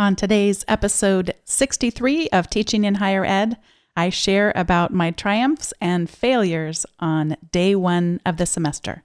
On 0.00 0.14
today's 0.14 0.64
episode 0.68 1.34
63 1.44 2.28
of 2.28 2.48
Teaching 2.48 2.84
in 2.84 2.94
Higher 2.94 3.24
Ed, 3.24 3.56
I 3.96 4.10
share 4.10 4.52
about 4.54 4.92
my 4.92 5.10
triumphs 5.10 5.74
and 5.80 6.08
failures 6.08 6.86
on 7.00 7.36
day 7.50 7.74
one 7.74 8.20
of 8.24 8.36
the 8.36 8.46
semester. 8.46 9.02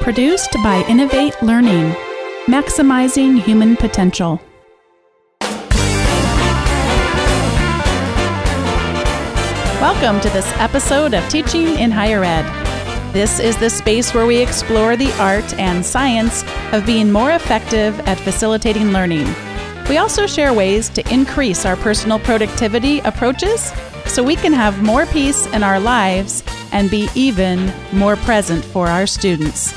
Produced 0.00 0.52
by 0.64 0.84
Innovate 0.88 1.40
Learning, 1.42 1.92
maximizing 2.46 3.40
human 3.40 3.76
potential. 3.76 4.40
Welcome 9.80 10.20
to 10.22 10.28
this 10.30 10.52
episode 10.54 11.14
of 11.14 11.28
Teaching 11.28 11.68
in 11.78 11.92
Higher 11.92 12.24
Ed. 12.24 13.12
This 13.12 13.38
is 13.38 13.56
the 13.58 13.70
space 13.70 14.12
where 14.12 14.26
we 14.26 14.38
explore 14.38 14.96
the 14.96 15.12
art 15.20 15.54
and 15.54 15.86
science 15.86 16.42
of 16.72 16.84
being 16.84 17.12
more 17.12 17.30
effective 17.30 18.00
at 18.08 18.18
facilitating 18.18 18.88
learning 18.88 19.32
we 19.88 19.98
also 19.98 20.26
share 20.26 20.52
ways 20.52 20.88
to 20.90 21.14
increase 21.14 21.64
our 21.64 21.76
personal 21.76 22.18
productivity 22.18 22.98
approaches 23.00 23.72
so 24.06 24.22
we 24.22 24.34
can 24.36 24.52
have 24.52 24.82
more 24.82 25.06
peace 25.06 25.46
in 25.48 25.62
our 25.62 25.78
lives 25.78 26.42
and 26.72 26.90
be 26.90 27.08
even 27.14 27.72
more 27.92 28.16
present 28.16 28.64
for 28.64 28.88
our 28.88 29.06
students. 29.06 29.72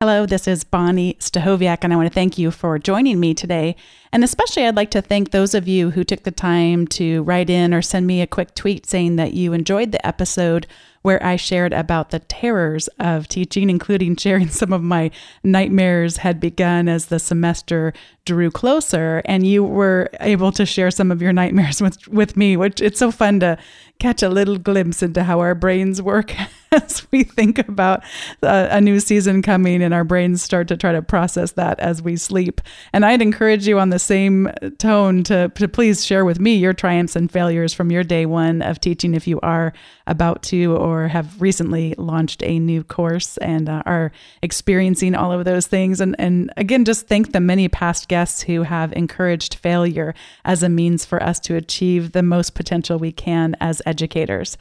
Hello, 0.00 0.26
this 0.26 0.46
is 0.46 0.64
Bonni 0.64 1.16
Stachowiak, 1.18 1.78
and 1.80 1.90
I 1.90 1.96
want 1.96 2.08
to 2.08 2.14
thank 2.14 2.36
you 2.36 2.50
for 2.50 2.78
joining 2.78 3.20
me 3.20 3.32
today. 3.32 3.74
And 4.14 4.22
especially, 4.22 4.64
I'd 4.64 4.76
like 4.76 4.92
to 4.92 5.02
thank 5.02 5.32
those 5.32 5.54
of 5.54 5.66
you 5.66 5.90
who 5.90 6.04
took 6.04 6.22
the 6.22 6.30
time 6.30 6.86
to 6.86 7.24
write 7.24 7.50
in 7.50 7.74
or 7.74 7.82
send 7.82 8.06
me 8.06 8.22
a 8.22 8.28
quick 8.28 8.54
tweet 8.54 8.86
saying 8.86 9.16
that 9.16 9.34
you 9.34 9.52
enjoyed 9.52 9.90
the 9.90 10.06
episode 10.06 10.68
where 11.04 11.22
I 11.22 11.36
shared 11.36 11.74
about 11.74 12.10
the 12.10 12.20
terrors 12.20 12.88
of 12.98 13.28
teaching, 13.28 13.68
including 13.68 14.16
sharing 14.16 14.48
some 14.48 14.72
of 14.72 14.82
my 14.82 15.10
nightmares 15.42 16.16
had 16.18 16.40
begun 16.40 16.88
as 16.88 17.06
the 17.06 17.18
semester 17.18 17.92
drew 18.24 18.50
closer. 18.50 19.20
And 19.26 19.46
you 19.46 19.62
were 19.62 20.08
able 20.20 20.50
to 20.52 20.64
share 20.64 20.90
some 20.90 21.10
of 21.10 21.20
your 21.20 21.32
nightmares 21.32 21.82
with, 21.82 22.08
with 22.08 22.38
me, 22.38 22.56
which 22.56 22.80
it's 22.80 22.98
so 22.98 23.10
fun 23.10 23.40
to 23.40 23.58
catch 23.98 24.22
a 24.22 24.30
little 24.30 24.56
glimpse 24.56 25.02
into 25.02 25.24
how 25.24 25.40
our 25.40 25.54
brains 25.54 26.00
work 26.00 26.34
as 26.72 27.06
we 27.10 27.22
think 27.22 27.58
about 27.58 28.02
uh, 28.42 28.68
a 28.70 28.80
new 28.80 28.98
season 28.98 29.42
coming 29.42 29.82
and 29.82 29.92
our 29.92 30.04
brains 30.04 30.42
start 30.42 30.68
to 30.68 30.76
try 30.76 30.92
to 30.92 31.02
process 31.02 31.52
that 31.52 31.78
as 31.80 32.00
we 32.00 32.16
sleep. 32.16 32.62
And 32.94 33.04
I'd 33.04 33.22
encourage 33.22 33.68
you 33.68 33.78
on 33.78 33.90
the 33.90 33.98
same 34.04 34.50
tone 34.78 35.24
to, 35.24 35.48
to 35.48 35.68
please 35.68 36.04
share 36.04 36.24
with 36.24 36.38
me 36.38 36.54
your 36.54 36.72
triumphs 36.72 37.16
and 37.16 37.30
failures 37.30 37.72
from 37.72 37.90
your 37.90 38.04
day 38.04 38.26
one 38.26 38.62
of 38.62 38.80
teaching 38.80 39.14
if 39.14 39.26
you 39.26 39.40
are 39.40 39.72
about 40.06 40.42
to 40.44 40.76
or 40.76 41.08
have 41.08 41.40
recently 41.40 41.94
launched 41.96 42.42
a 42.42 42.58
new 42.58 42.84
course 42.84 43.36
and 43.38 43.68
uh, 43.68 43.82
are 43.86 44.12
experiencing 44.42 45.14
all 45.14 45.32
of 45.32 45.44
those 45.44 45.66
things. 45.66 46.00
And, 46.00 46.14
and 46.18 46.52
again, 46.56 46.84
just 46.84 47.08
thank 47.08 47.32
the 47.32 47.40
many 47.40 47.68
past 47.68 48.08
guests 48.08 48.42
who 48.42 48.62
have 48.62 48.92
encouraged 48.92 49.54
failure 49.54 50.14
as 50.44 50.62
a 50.62 50.68
means 50.68 51.04
for 51.04 51.22
us 51.22 51.40
to 51.40 51.56
achieve 51.56 52.12
the 52.12 52.22
most 52.22 52.54
potential 52.54 52.98
we 52.98 53.12
can 53.12 53.56
as 53.60 53.80
educators. 53.86 54.56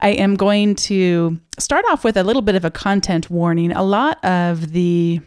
I 0.00 0.10
am 0.10 0.36
going 0.36 0.76
to 0.76 1.40
start 1.58 1.84
off 1.90 2.04
with 2.04 2.16
a 2.16 2.22
little 2.22 2.42
bit 2.42 2.54
of 2.54 2.64
a 2.64 2.70
content 2.70 3.30
warning. 3.30 3.72
A 3.72 3.82
lot 3.82 4.24
of 4.24 4.72
the 4.72 5.20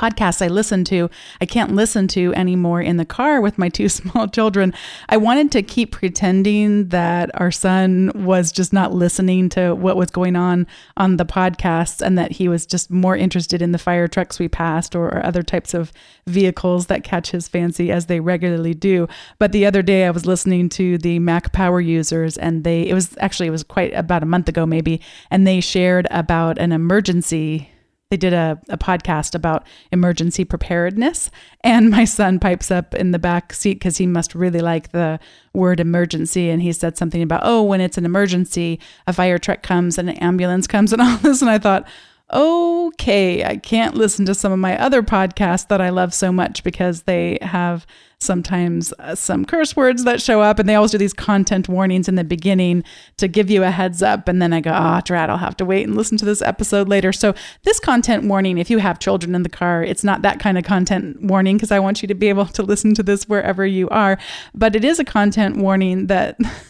podcasts 0.00 0.40
I 0.40 0.48
listen 0.48 0.84
to, 0.84 1.10
I 1.40 1.46
can't 1.46 1.74
listen 1.74 2.08
to 2.08 2.32
anymore 2.34 2.80
in 2.80 2.96
the 2.96 3.04
car 3.04 3.40
with 3.40 3.58
my 3.58 3.68
two 3.68 3.88
small 4.00 4.28
children. 4.28 4.72
I 5.08 5.18
wanted 5.18 5.52
to 5.52 5.62
keep 5.62 5.92
pretending 5.92 6.88
that 6.88 7.30
our 7.38 7.50
son 7.50 8.10
was 8.14 8.50
just 8.50 8.72
not 8.72 8.94
listening 8.94 9.50
to 9.50 9.74
what 9.74 9.96
was 9.96 10.10
going 10.10 10.36
on 10.36 10.66
on 10.96 11.18
the 11.18 11.26
podcasts 11.26 12.00
and 12.00 12.16
that 12.16 12.32
he 12.32 12.48
was 12.48 12.64
just 12.64 12.90
more 12.90 13.16
interested 13.16 13.60
in 13.60 13.72
the 13.72 13.78
fire 13.78 14.08
trucks 14.08 14.38
we 14.38 14.48
passed 14.48 14.96
or, 14.96 15.10
other 15.20 15.42
types 15.42 15.74
of 15.74 15.92
vehicles 16.26 16.86
that 16.86 17.04
catch 17.04 17.32
his 17.32 17.46
fancy 17.46 17.90
as 17.92 18.06
they 18.06 18.20
regularly 18.20 18.72
do. 18.72 19.06
But 19.38 19.52
the 19.52 19.66
other 19.66 19.82
day 19.82 20.06
I 20.06 20.10
was 20.10 20.24
listening 20.24 20.68
to 20.70 20.96
the 20.98 21.18
Mac 21.18 21.52
power 21.52 21.80
users 21.80 22.38
and 22.38 22.64
they 22.64 22.82
it 22.82 22.94
was 22.94 23.16
actually 23.18 23.48
it 23.48 23.50
was 23.50 23.62
quite 23.62 23.92
about 23.92 24.22
a 24.22 24.26
month 24.26 24.48
ago 24.48 24.64
maybe 24.64 25.00
and 25.30 25.46
they 25.46 25.60
shared 25.60 26.06
about 26.10 26.58
an 26.58 26.72
emergency 26.72 27.70
they 28.10 28.16
did 28.16 28.32
a, 28.32 28.60
a 28.68 28.76
podcast 28.76 29.36
about 29.36 29.64
emergency 29.92 30.44
preparedness. 30.44 31.30
And 31.62 31.90
my 31.90 32.04
son 32.04 32.40
pipes 32.40 32.70
up 32.70 32.92
in 32.94 33.12
the 33.12 33.18
back 33.20 33.52
seat 33.52 33.74
because 33.74 33.98
he 33.98 34.06
must 34.06 34.34
really 34.34 34.60
like 34.60 34.90
the 34.90 35.20
word 35.54 35.78
emergency. 35.78 36.50
And 36.50 36.60
he 36.60 36.72
said 36.72 36.98
something 36.98 37.22
about 37.22 37.42
oh 37.44 37.62
when 37.62 37.80
it's 37.80 37.98
an 37.98 38.04
emergency 38.04 38.80
a 39.06 39.12
fire 39.12 39.38
truck 39.38 39.62
comes 39.62 39.96
and 39.96 40.10
an 40.10 40.16
ambulance 40.16 40.66
comes 40.66 40.92
and 40.92 41.00
all 41.00 41.16
this. 41.18 41.40
And 41.40 41.50
i 41.50 41.58
thought 41.58 41.86
okay, 42.32 43.44
I 43.44 43.56
can't 43.56 43.94
listen 43.94 44.26
to 44.26 44.34
some 44.34 44.52
of 44.52 44.58
my 44.58 44.78
other 44.78 45.02
podcasts 45.02 45.68
that 45.68 45.80
I 45.80 45.90
love 45.90 46.14
so 46.14 46.30
much 46.32 46.62
because 46.62 47.02
they 47.02 47.38
have 47.42 47.86
sometimes 48.22 48.92
uh, 48.98 49.14
some 49.14 49.46
curse 49.46 49.74
words 49.74 50.04
that 50.04 50.20
show 50.20 50.42
up 50.42 50.58
and 50.58 50.68
they 50.68 50.74
always 50.74 50.90
do 50.90 50.98
these 50.98 51.14
content 51.14 51.68
warnings 51.68 52.06
in 52.06 52.16
the 52.16 52.24
beginning 52.24 52.84
to 53.16 53.26
give 53.26 53.50
you 53.50 53.64
a 53.64 53.70
heads 53.70 54.02
up 54.02 54.28
and 54.28 54.42
then 54.42 54.52
i 54.52 54.60
go 54.60 54.70
oh, 54.74 55.00
drat 55.04 55.30
i'll 55.30 55.38
have 55.38 55.56
to 55.56 55.64
wait 55.64 55.86
and 55.86 55.96
listen 55.96 56.18
to 56.18 56.26
this 56.26 56.42
episode 56.42 56.86
later. 56.86 57.12
So 57.12 57.34
this 57.62 57.80
content 57.80 58.24
warning 58.24 58.58
if 58.58 58.68
you 58.68 58.78
have 58.78 58.98
children 58.98 59.34
in 59.34 59.42
the 59.42 59.48
car 59.48 59.82
it's 59.82 60.04
not 60.04 60.20
that 60.20 60.38
kind 60.38 60.58
of 60.58 60.64
content 60.64 61.22
warning 61.22 61.56
because 61.56 61.72
i 61.72 61.78
want 61.78 62.02
you 62.02 62.08
to 62.08 62.14
be 62.14 62.28
able 62.28 62.46
to 62.46 62.62
listen 62.62 62.94
to 62.94 63.02
this 63.02 63.26
wherever 63.26 63.64
you 63.64 63.88
are 63.88 64.18
but 64.54 64.76
it 64.76 64.84
is 64.84 64.98
a 64.98 65.04
content 65.04 65.56
warning 65.56 66.08
that 66.08 66.38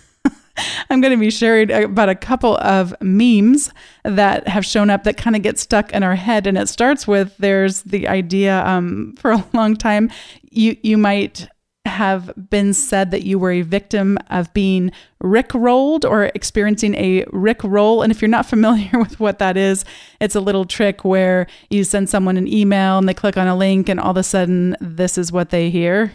I'm 0.90 1.00
going 1.00 1.12
to 1.12 1.20
be 1.20 1.30
sharing 1.30 1.70
about 1.70 2.08
a 2.08 2.14
couple 2.14 2.56
of 2.58 2.94
memes 3.00 3.70
that 4.04 4.48
have 4.48 4.64
shown 4.64 4.90
up 4.90 5.04
that 5.04 5.16
kind 5.16 5.36
of 5.36 5.42
get 5.42 5.58
stuck 5.58 5.92
in 5.92 6.02
our 6.02 6.16
head. 6.16 6.46
And 6.46 6.58
it 6.58 6.68
starts 6.68 7.06
with 7.06 7.36
there's 7.38 7.82
the 7.82 8.08
idea 8.08 8.64
um, 8.66 9.14
for 9.18 9.32
a 9.32 9.44
long 9.52 9.76
time, 9.76 10.10
you, 10.50 10.76
you 10.82 10.98
might 10.98 11.48
have 11.86 12.32
been 12.50 12.74
said 12.74 13.10
that 13.10 13.24
you 13.24 13.38
were 13.38 13.50
a 13.50 13.62
victim 13.62 14.18
of 14.28 14.52
being 14.52 14.92
rickrolled 15.22 16.08
or 16.08 16.24
experiencing 16.34 16.94
a 16.94 17.24
rick 17.32 17.62
roll. 17.64 18.02
And 18.02 18.12
if 18.12 18.20
you're 18.20 18.28
not 18.28 18.46
familiar 18.54 18.98
with 18.98 19.18
what 19.18 19.38
that 19.38 19.56
is, 19.56 19.84
it's 20.20 20.34
a 20.34 20.40
little 20.40 20.64
trick 20.64 21.04
where 21.04 21.46
you 21.70 21.84
send 21.84 22.08
someone 22.08 22.36
an 22.36 22.48
email 22.48 22.98
and 22.98 23.08
they 23.08 23.14
click 23.14 23.36
on 23.36 23.46
a 23.46 23.56
link, 23.56 23.88
and 23.88 23.98
all 23.98 24.10
of 24.10 24.16
a 24.16 24.22
sudden, 24.22 24.76
this 24.80 25.18
is 25.18 25.32
what 25.32 25.50
they 25.50 25.70
hear. 25.70 26.12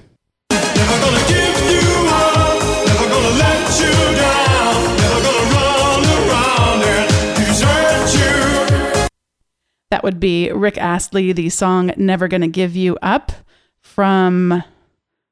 That 9.92 10.04
would 10.04 10.20
be 10.20 10.52
Rick 10.52 10.78
Astley, 10.78 11.32
the 11.32 11.50
song 11.50 11.92
Never 11.96 12.28
Gonna 12.28 12.48
Give 12.48 12.76
You 12.76 12.98
Up 13.02 13.32
from 13.82 14.64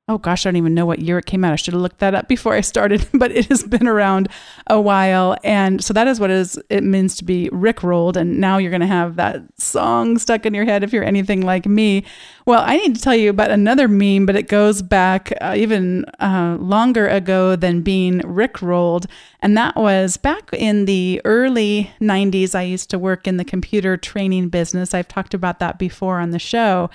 oh 0.09 0.18
gosh, 0.18 0.46
I 0.46 0.50
don't 0.50 0.58
even 0.58 0.74
know 0.74 0.86
what 0.86 1.00
year 1.00 1.18
it 1.18 1.25
came 1.25 1.46
out. 1.46 1.53
I 1.53 1.56
should 1.56 1.74
have 1.74 1.81
looked 1.81 2.00
that 2.00 2.14
up 2.14 2.28
before 2.28 2.53
I 2.53 2.62
started, 2.62 3.08
but 3.14 3.31
it 3.31 3.46
has 3.46 3.64
been 3.64 3.88
around 3.88 4.28
a 4.68 4.80
while. 4.80 5.38
And 5.46 5.81
so 5.81 5.94
that 5.94 6.08
is 6.08 6.19
what 6.19 6.30
it, 6.30 6.36
is, 6.36 6.59
it 6.69 6.84
means 6.84 7.16
to 7.18 7.24
be 7.24 7.50
rickrolled. 7.52 8.18
And 8.18 8.40
now 8.40 8.58
you're 8.58 8.69
going 8.69 8.81
to 8.81 8.88
have 8.88 9.16
that 9.16 9.41
song 9.58 10.18
stuck 10.18 10.46
in 10.46 10.53
your 10.53 10.66
head 10.66 10.84
if 10.84 10.91
you're 10.91 11.06
anything 11.06 11.41
like 11.41 11.66
me. 11.66 12.03
Well, 12.46 12.62
I 12.66 12.78
need 12.78 12.96
to 12.96 13.02
tell 13.02 13.16
you 13.16 13.30
about 13.30 13.52
another 13.52 13.88
meme, 13.88 14.25
but 14.25 14.36
it 14.36 14.50
goes 14.50 14.81
back 14.81 15.31
uh, 15.40 15.56
even 15.58 16.03
uh, 16.20 16.58
longer 16.59 17.08
ago 17.08 17.56
than 17.56 17.81
being 17.81 18.20
rickrolled. 18.22 19.06
And 19.40 19.56
that 19.56 19.78
was 19.78 20.18
back 20.18 20.50
in 20.52 20.84
the 20.84 21.22
early 21.24 21.91
90s. 22.02 22.56
I 22.56 22.64
used 22.64 22.90
to 22.90 23.00
work 23.00 23.25
in 23.25 23.38
the 23.38 23.46
computer 23.46 23.96
training 23.96 24.50
business. 24.50 24.94
I've 24.94 25.08
talked 25.08 25.34
about 25.34 25.59
that 25.59 25.80
before 25.80 26.20
on 26.20 26.31
the 26.31 26.40
show. 26.40 26.90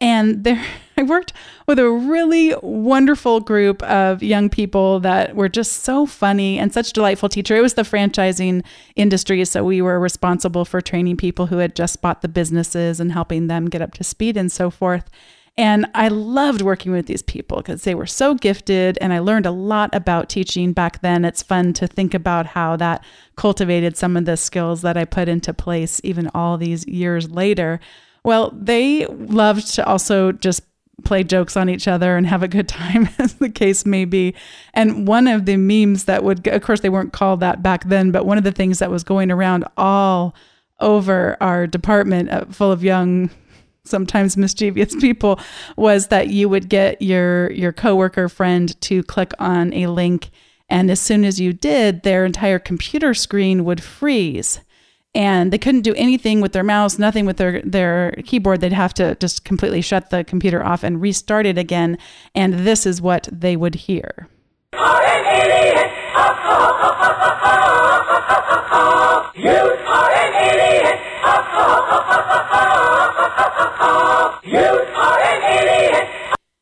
And 0.00 0.44
there, 0.44 0.64
I 0.98 1.02
worked 1.02 1.32
with 1.66 1.78
a 1.78 1.90
really 1.90 2.54
wonderful 2.62 3.40
group 3.40 3.82
of 3.82 4.22
young 4.22 4.48
people 4.48 5.00
that 5.00 5.34
were 5.34 5.48
just 5.48 5.84
so 5.84 6.06
funny 6.06 6.58
and 6.58 6.72
such 6.72 6.92
delightful 6.92 7.28
teacher. 7.28 7.56
It 7.56 7.62
was 7.62 7.74
the 7.74 7.82
franchising 7.82 8.64
industry, 8.96 9.44
so 9.44 9.64
we 9.64 9.82
were 9.82 9.98
responsible 9.98 10.64
for 10.64 10.80
training 10.80 11.16
people 11.16 11.46
who 11.46 11.58
had 11.58 11.74
just 11.74 12.00
bought 12.00 12.22
the 12.22 12.28
businesses 12.28 13.00
and 13.00 13.12
helping 13.12 13.48
them 13.48 13.66
get 13.66 13.82
up 13.82 13.94
to 13.94 14.04
speed 14.04 14.36
and 14.36 14.50
so 14.50 14.70
forth. 14.70 15.10
And 15.56 15.86
I 15.94 16.08
loved 16.08 16.62
working 16.62 16.90
with 16.90 17.06
these 17.06 17.22
people 17.22 17.58
because 17.58 17.84
they 17.84 17.94
were 17.94 18.06
so 18.06 18.34
gifted 18.34 18.98
and 19.00 19.12
I 19.12 19.20
learned 19.20 19.46
a 19.46 19.52
lot 19.52 19.94
about 19.94 20.28
teaching 20.28 20.72
back 20.72 21.00
then. 21.00 21.24
It's 21.24 21.44
fun 21.44 21.72
to 21.74 21.86
think 21.86 22.12
about 22.12 22.46
how 22.46 22.76
that 22.76 23.04
cultivated 23.36 23.96
some 23.96 24.16
of 24.16 24.24
the 24.24 24.36
skills 24.36 24.82
that 24.82 24.96
I 24.96 25.04
put 25.04 25.28
into 25.28 25.54
place 25.54 26.00
even 26.02 26.28
all 26.34 26.58
these 26.58 26.84
years 26.88 27.30
later. 27.30 27.78
Well, 28.24 28.52
they 28.52 29.06
loved 29.06 29.74
to 29.74 29.86
also 29.86 30.32
just 30.32 30.62
play 31.04 31.24
jokes 31.24 31.56
on 31.56 31.68
each 31.68 31.86
other 31.86 32.16
and 32.16 32.26
have 32.26 32.42
a 32.42 32.48
good 32.48 32.68
time, 32.68 33.08
as 33.18 33.34
the 33.34 33.50
case 33.50 33.84
may 33.86 34.04
be. 34.04 34.34
And 34.72 35.06
one 35.06 35.26
of 35.26 35.46
the 35.46 35.56
memes 35.56 36.04
that 36.04 36.24
would, 36.24 36.46
of 36.46 36.62
course, 36.62 36.80
they 36.80 36.88
weren't 36.88 37.12
called 37.12 37.40
that 37.40 37.62
back 37.62 37.84
then, 37.84 38.10
but 38.10 38.26
one 38.26 38.38
of 38.38 38.44
the 38.44 38.52
things 38.52 38.78
that 38.78 38.90
was 38.90 39.04
going 39.04 39.30
around 39.30 39.64
all 39.76 40.34
over 40.80 41.36
our 41.40 41.66
department, 41.66 42.30
uh, 42.30 42.44
full 42.46 42.72
of 42.72 42.82
young, 42.82 43.30
sometimes 43.84 44.36
mischievous 44.36 44.94
people, 45.00 45.38
was 45.76 46.08
that 46.08 46.28
you 46.28 46.48
would 46.48 46.68
get 46.68 47.00
your 47.00 47.50
your 47.52 47.72
coworker 47.72 48.28
friend 48.28 48.80
to 48.82 49.02
click 49.04 49.32
on 49.38 49.72
a 49.72 49.86
link, 49.86 50.30
and 50.68 50.90
as 50.90 51.00
soon 51.00 51.24
as 51.24 51.40
you 51.40 51.52
did, 51.52 52.02
their 52.02 52.24
entire 52.24 52.58
computer 52.58 53.14
screen 53.14 53.64
would 53.64 53.82
freeze 53.82 54.60
and 55.14 55.52
they 55.52 55.58
couldn't 55.58 55.82
do 55.82 55.94
anything 55.94 56.40
with 56.40 56.52
their 56.52 56.64
mouse, 56.64 56.98
nothing 56.98 57.26
with 57.26 57.36
their 57.36 57.62
their 57.62 58.12
keyboard. 58.24 58.60
They'd 58.60 58.72
have 58.72 58.94
to 58.94 59.14
just 59.16 59.44
completely 59.44 59.80
shut 59.80 60.10
the 60.10 60.24
computer 60.24 60.64
off 60.64 60.82
and 60.82 61.00
restart 61.00 61.46
it 61.46 61.58
again, 61.58 61.98
and 62.34 62.66
this 62.66 62.86
is 62.86 63.00
what 63.00 63.28
they 63.30 63.56
would 63.56 63.74
hear. 63.74 64.28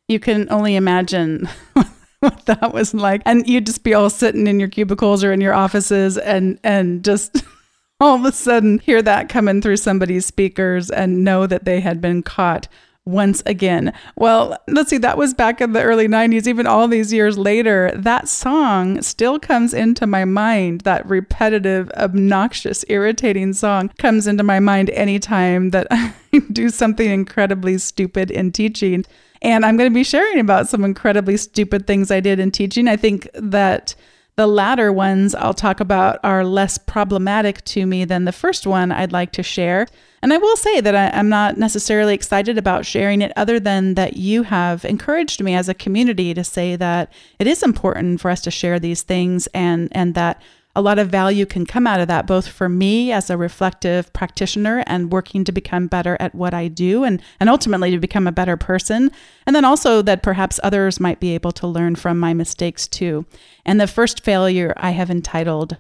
You 0.09 0.21
can 0.21 0.47
only 0.51 0.77
imagine 0.77 1.49
what 2.21 2.45
that 2.45 2.75
was 2.75 2.93
like. 2.93 3.23
And 3.25 3.49
you'd 3.49 3.65
just 3.65 3.83
be 3.83 3.95
all 3.95 4.11
sitting 4.11 4.47
in 4.47 4.61
your 4.61 4.69
cubicles 4.69 5.25
or 5.25 5.33
in 5.33 5.41
your 5.41 5.55
offices 5.55 6.19
and 6.19 6.59
and 6.63 7.03
just 7.03 7.43
all 8.01 8.17
of 8.17 8.25
a 8.25 8.33
sudden 8.33 8.79
hear 8.81 9.03
that 9.03 9.29
coming 9.29 9.63
through 9.63 9.77
somebody's 9.77 10.27
speakers 10.27 10.91
and 10.91 11.25
know 11.25 11.47
that 11.47 11.65
they 11.65 11.81
had 11.81 12.01
been 12.01 12.23
caught 12.23 12.69
once 13.05 13.43
again. 13.47 13.93
Well, 14.17 14.57
let's 14.69 14.91
see, 14.91 14.99
that 14.99 15.19
was 15.19 15.35
back 15.35 15.61
in 15.61 15.73
the 15.73 15.83
early 15.83 16.07
90s. 16.07 16.47
Even 16.47 16.67
all 16.67 16.87
these 16.87 17.13
years 17.13 17.37
later, 17.37 17.91
that 17.95 18.29
song 18.29 19.03
still 19.03 19.39
comes 19.39 19.75
into 19.75 20.07
my 20.07 20.25
mind. 20.25 20.83
That 20.83 21.07
repetitive, 21.09 21.91
obnoxious, 21.97 22.85
irritating 22.89 23.55
song 23.55 23.91
comes 23.99 24.27
into 24.27 24.45
my 24.45 24.61
mind 24.61 24.91
anytime 24.91 25.71
that 25.71 25.89
I 25.91 26.15
do 26.53 26.71
something 26.71 27.11
incredibly 27.11 27.79
stupid 27.79 28.31
in 28.31 28.53
teaching. 28.53 29.05
And 29.41 29.67
I'm 29.67 29.77
going 29.77 29.91
to 29.91 29.95
be 29.95 30.05
sharing 30.05 30.39
about 30.39 30.69
some 30.69 30.85
incredibly 30.85 31.37
stupid 31.37 31.87
things 31.87 32.13
I 32.13 32.21
did 32.21 32.39
in 32.39 32.53
teaching. 32.53 32.87
I 32.87 32.97
think 32.97 33.29
that 33.35 33.97
the 34.43 34.47
latter 34.49 34.93
ones 34.93 35.37
I'll 35.37 35.55
talk 35.55 35.79
about 35.79 36.19
are 36.25 36.45
less 36.45 36.77
problematic 36.77 37.63
to 37.67 37.87
me 37.87 38.05
than 38.05 38.25
the 38.25 38.33
first 38.33 38.67
one 38.67 38.91
I'd 38.91 39.13
like 39.13 39.31
to 39.35 39.43
share. 39.45 39.87
And 40.21 40.33
I 40.33 40.37
will 40.39 40.57
say 40.57 40.81
that 40.81 40.97
I, 40.97 41.17
am 41.17 41.29
not 41.29 41.59
necessarily 41.59 42.13
excited 42.13 42.59
about 42.59 42.85
sharing 42.85 43.23
it, 43.23 43.33
other 43.37 43.61
than 43.61 43.95
that 43.95 44.17
you 44.17 44.43
have 44.43 44.85
encouraged 44.85 45.41
me 45.45 45.55
as 45.55 45.69
a 45.69 45.75
community 45.75 46.35
to 46.35 46.43
say 46.43 46.75
that 46.75 47.13
it 47.39 47.47
is 47.47 47.63
important 47.63 48.21
for 48.21 48.33
us 48.33 48.41
to 48.41 48.51
share 48.51 48.81
these 48.81 49.03
things 49.03 49.47
and, 49.55 49.89
and 49.93 50.17
that 50.17 50.43
a 50.75 50.81
lot 50.81 50.99
of 50.99 51.09
value 51.09 51.45
can 51.45 51.67
come 51.67 51.87
out 51.87 52.01
of 52.01 52.09
that, 52.09 52.27
both 52.27 52.49
for 52.49 52.69
me 52.69 53.13
as 53.13 53.29
a 53.29 53.37
reflective 53.37 54.11
practitioner 54.15 54.83
and 54.87 55.13
working 55.13 55.45
to 55.45 55.53
become 55.53 55.87
better 55.87 56.17
at 56.19 56.35
what 56.35 56.55
I 56.55 56.69
do 56.69 57.05
and, 57.05 57.23
and 57.39 57.51
ultimately 57.51 57.91
to 57.91 57.99
become 57.99 58.27
a 58.27 58.33
better 58.33 58.57
person. 58.57 59.11
And 59.47 59.55
then 59.55 59.67
also 59.67 60.01
that 60.03 60.23
perhaps 60.23 60.59
others 60.63 60.99
might 60.99 61.21
be 61.21 61.35
able 61.35 61.53
to 61.53 61.67
learn 61.67 61.97
from 61.97 62.19
my 62.19 62.33
mistakes 62.33 62.89
too. 62.89 63.27
And 63.67 63.79
the 63.79 63.87
first 63.87 64.25
failure 64.25 64.73
I 64.79 64.93
have 64.93 65.11
entitled 65.11 65.77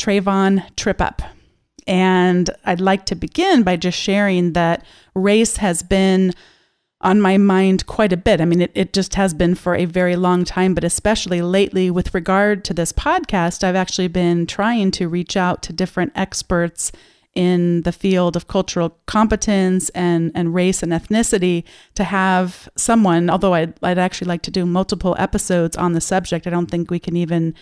Trayvon 0.00 0.74
Trip 0.76 1.00
Up. 1.00 1.22
And 1.88 2.48
I'd 2.64 2.80
like 2.80 3.06
to 3.06 3.16
begin 3.16 3.64
by 3.64 3.74
just 3.74 3.98
sharing 3.98 4.52
that 4.52 4.84
race 5.16 5.56
has 5.56 5.82
been 5.82 6.32
on 7.02 7.20
my 7.20 7.36
mind 7.36 7.86
quite 7.86 8.12
a 8.12 8.16
bit. 8.16 8.40
I 8.40 8.44
mean, 8.44 8.60
it, 8.60 8.70
it 8.74 8.92
just 8.92 9.14
has 9.16 9.34
been 9.34 9.54
for 9.54 9.74
a 9.74 9.84
very 9.84 10.16
long 10.16 10.44
time, 10.44 10.74
but 10.74 10.84
especially 10.84 11.42
lately 11.42 11.90
with 11.90 12.14
regard 12.14 12.64
to 12.66 12.74
this 12.74 12.92
podcast, 12.92 13.64
I've 13.64 13.76
actually 13.76 14.08
been 14.08 14.46
trying 14.46 14.90
to 14.92 15.08
reach 15.08 15.36
out 15.36 15.62
to 15.64 15.72
different 15.72 16.12
experts 16.14 16.92
in 17.34 17.82
the 17.82 17.92
field 17.92 18.36
of 18.36 18.46
cultural 18.46 18.96
competence 19.06 19.88
and, 19.90 20.30
and 20.34 20.54
race 20.54 20.82
and 20.82 20.92
ethnicity 20.92 21.64
to 21.94 22.04
have 22.04 22.68
someone, 22.76 23.30
although 23.30 23.54
I'd, 23.54 23.74
I'd 23.82 23.98
actually 23.98 24.28
like 24.28 24.42
to 24.42 24.50
do 24.50 24.66
multiple 24.66 25.16
episodes 25.18 25.76
on 25.76 25.94
the 25.94 26.00
subject. 26.00 26.46
I 26.46 26.50
don't 26.50 26.70
think 26.70 26.90
we 26.90 26.98
can 26.98 27.16
even 27.16 27.54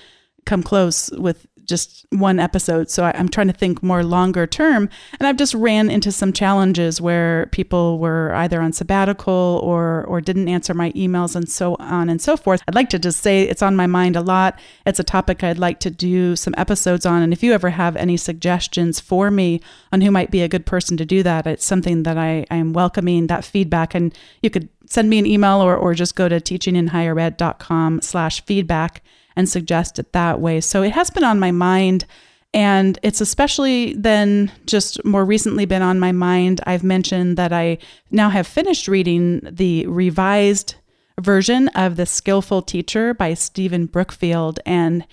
come 0.44 0.62
close 0.62 1.10
with 1.12 1.46
just 1.70 2.04
one 2.10 2.38
episode. 2.38 2.90
So 2.90 3.04
I, 3.04 3.18
am 3.18 3.28
trying 3.28 3.46
to 3.46 3.54
think 3.54 3.82
more 3.82 4.04
longer 4.04 4.46
term. 4.46 4.90
And 5.18 5.26
I've 5.26 5.36
just 5.36 5.54
ran 5.54 5.88
into 5.88 6.12
some 6.12 6.32
challenges 6.32 7.00
where 7.00 7.46
people 7.46 7.98
were 7.98 8.34
either 8.34 8.60
on 8.60 8.72
sabbatical 8.72 9.60
or 9.62 10.04
or 10.04 10.20
didn't 10.20 10.48
answer 10.48 10.74
my 10.74 10.90
emails 10.92 11.34
and 11.34 11.48
so 11.48 11.76
on 11.78 12.10
and 12.10 12.20
so 12.20 12.36
forth. 12.36 12.62
I'd 12.68 12.74
like 12.74 12.90
to 12.90 12.98
just 12.98 13.20
say 13.20 13.44
it's 13.44 13.62
on 13.62 13.76
my 13.76 13.86
mind 13.86 14.16
a 14.16 14.20
lot. 14.20 14.58
It's 14.84 14.98
a 14.98 15.04
topic 15.04 15.42
I'd 15.42 15.58
like 15.58 15.80
to 15.80 15.90
do 15.90 16.36
some 16.36 16.54
episodes 16.58 17.06
on. 17.06 17.22
And 17.22 17.32
if 17.32 17.42
you 17.42 17.52
ever 17.52 17.70
have 17.70 17.96
any 17.96 18.16
suggestions 18.16 19.00
for 19.00 19.30
me 19.30 19.60
on 19.92 20.00
who 20.00 20.10
might 20.10 20.30
be 20.30 20.42
a 20.42 20.48
good 20.48 20.66
person 20.66 20.96
to 20.96 21.06
do 21.06 21.22
that, 21.22 21.46
it's 21.46 21.64
something 21.64 22.02
that 22.02 22.18
I, 22.18 22.44
I 22.50 22.56
am 22.56 22.72
welcoming 22.72 23.28
that 23.28 23.44
feedback. 23.44 23.94
And 23.94 24.16
you 24.42 24.50
could 24.50 24.68
send 24.86 25.08
me 25.08 25.20
an 25.20 25.26
email 25.26 25.62
or, 25.62 25.76
or 25.76 25.94
just 25.94 26.16
go 26.16 26.28
to 26.28 26.40
teachinginhighered.com 26.40 28.02
slash 28.02 28.44
feedback 28.44 29.02
and 29.36 29.48
suggest 29.48 29.98
it 29.98 30.12
that 30.12 30.40
way. 30.40 30.60
So 30.60 30.82
it 30.82 30.92
has 30.92 31.10
been 31.10 31.24
on 31.24 31.38
my 31.38 31.50
mind. 31.50 32.06
And 32.52 32.98
it's 33.04 33.20
especially 33.20 33.92
then 33.92 34.50
just 34.66 35.04
more 35.04 35.24
recently 35.24 35.66
been 35.66 35.82
on 35.82 36.00
my 36.00 36.10
mind. 36.10 36.60
I've 36.66 36.82
mentioned 36.82 37.36
that 37.36 37.52
I 37.52 37.78
now 38.10 38.28
have 38.28 38.46
finished 38.46 38.88
reading 38.88 39.40
the 39.48 39.86
revised 39.86 40.74
version 41.20 41.68
of 41.68 41.94
The 41.94 42.06
Skillful 42.06 42.62
Teacher 42.62 43.14
by 43.14 43.34
Stephen 43.34 43.86
Brookfield. 43.86 44.58
And 44.66 45.06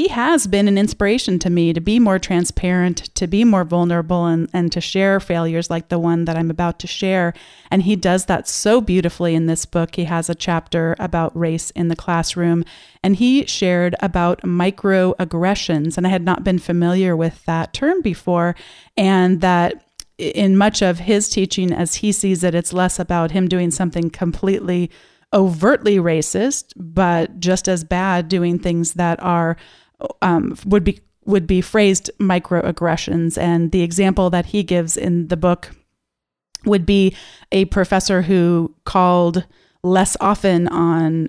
he 0.00 0.08
has 0.08 0.46
been 0.46 0.66
an 0.66 0.78
inspiration 0.78 1.38
to 1.38 1.50
me 1.50 1.74
to 1.74 1.80
be 1.80 1.98
more 1.98 2.18
transparent, 2.18 3.14
to 3.14 3.26
be 3.26 3.44
more 3.44 3.64
vulnerable, 3.64 4.24
and, 4.24 4.48
and 4.54 4.72
to 4.72 4.80
share 4.80 5.20
failures 5.20 5.68
like 5.68 5.90
the 5.90 5.98
one 5.98 6.24
that 6.24 6.38
I'm 6.38 6.50
about 6.50 6.78
to 6.78 6.86
share. 6.86 7.34
And 7.70 7.82
he 7.82 7.96
does 7.96 8.24
that 8.24 8.48
so 8.48 8.80
beautifully 8.80 9.34
in 9.34 9.44
this 9.44 9.66
book. 9.66 9.96
He 9.96 10.04
has 10.04 10.30
a 10.30 10.34
chapter 10.34 10.96
about 10.98 11.36
race 11.36 11.68
in 11.72 11.88
the 11.88 11.96
classroom, 11.96 12.64
and 13.04 13.16
he 13.16 13.44
shared 13.44 13.94
about 14.00 14.40
microaggressions. 14.40 15.98
And 15.98 16.06
I 16.06 16.10
had 16.10 16.24
not 16.24 16.44
been 16.44 16.58
familiar 16.58 17.14
with 17.14 17.44
that 17.44 17.74
term 17.74 18.00
before, 18.00 18.56
and 18.96 19.42
that 19.42 19.84
in 20.16 20.56
much 20.56 20.80
of 20.80 21.00
his 21.00 21.28
teaching, 21.28 21.74
as 21.74 21.96
he 21.96 22.10
sees 22.10 22.42
it, 22.42 22.54
it's 22.54 22.72
less 22.72 22.98
about 22.98 23.32
him 23.32 23.48
doing 23.48 23.70
something 23.70 24.08
completely 24.08 24.90
overtly 25.34 25.98
racist, 25.98 26.72
but 26.74 27.38
just 27.38 27.68
as 27.68 27.84
bad 27.84 28.28
doing 28.28 28.58
things 28.58 28.94
that 28.94 29.22
are 29.22 29.58
um, 30.22 30.56
would 30.66 30.84
be 30.84 31.00
would 31.26 31.46
be 31.46 31.60
phrased 31.60 32.10
microaggressions. 32.18 33.38
And 33.38 33.72
the 33.72 33.82
example 33.82 34.30
that 34.30 34.46
he 34.46 34.62
gives 34.62 34.96
in 34.96 35.28
the 35.28 35.36
book 35.36 35.70
would 36.64 36.84
be 36.84 37.14
a 37.52 37.66
professor 37.66 38.22
who 38.22 38.74
called 38.84 39.44
less 39.82 40.16
often 40.20 40.68
on 40.68 41.28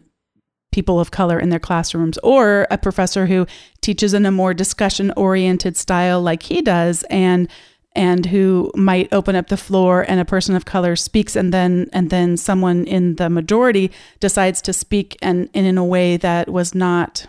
people 0.72 1.00
of 1.00 1.12
color 1.12 1.40
in 1.40 1.50
their 1.50 1.60
classrooms, 1.60 2.18
or 2.24 2.68
a 2.72 2.78
professor 2.78 3.26
who 3.26 3.46
teaches 3.82 4.14
in 4.14 4.26
a 4.26 4.32
more 4.32 4.54
discussion 4.54 5.12
oriented 5.18 5.76
style 5.76 6.22
like 6.22 6.44
he 6.44 6.62
does 6.62 7.04
and 7.10 7.50
and 7.94 8.28
who 8.28 8.72
might 8.74 9.12
open 9.12 9.36
up 9.36 9.50
the 9.50 9.58
floor 9.58 10.06
and 10.08 10.22
a 10.22 10.26
person 10.26 10.56
of 10.56 10.64
color 10.64 10.96
speaks 10.96 11.36
and 11.36 11.54
then 11.54 11.90
and 11.92 12.10
then 12.10 12.38
someone 12.38 12.86
in 12.86 13.16
the 13.16 13.30
majority 13.30 13.92
decides 14.22 14.62
to 14.62 14.72
speak 14.72 15.18
and, 15.22 15.50
and 15.54 15.66
in 15.66 15.78
a 15.78 15.84
way 15.84 16.16
that 16.16 16.48
was 16.48 16.74
not 16.74 17.28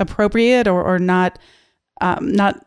appropriate 0.00 0.66
or, 0.66 0.82
or 0.82 0.98
not 0.98 1.38
um, 2.00 2.32
not 2.32 2.64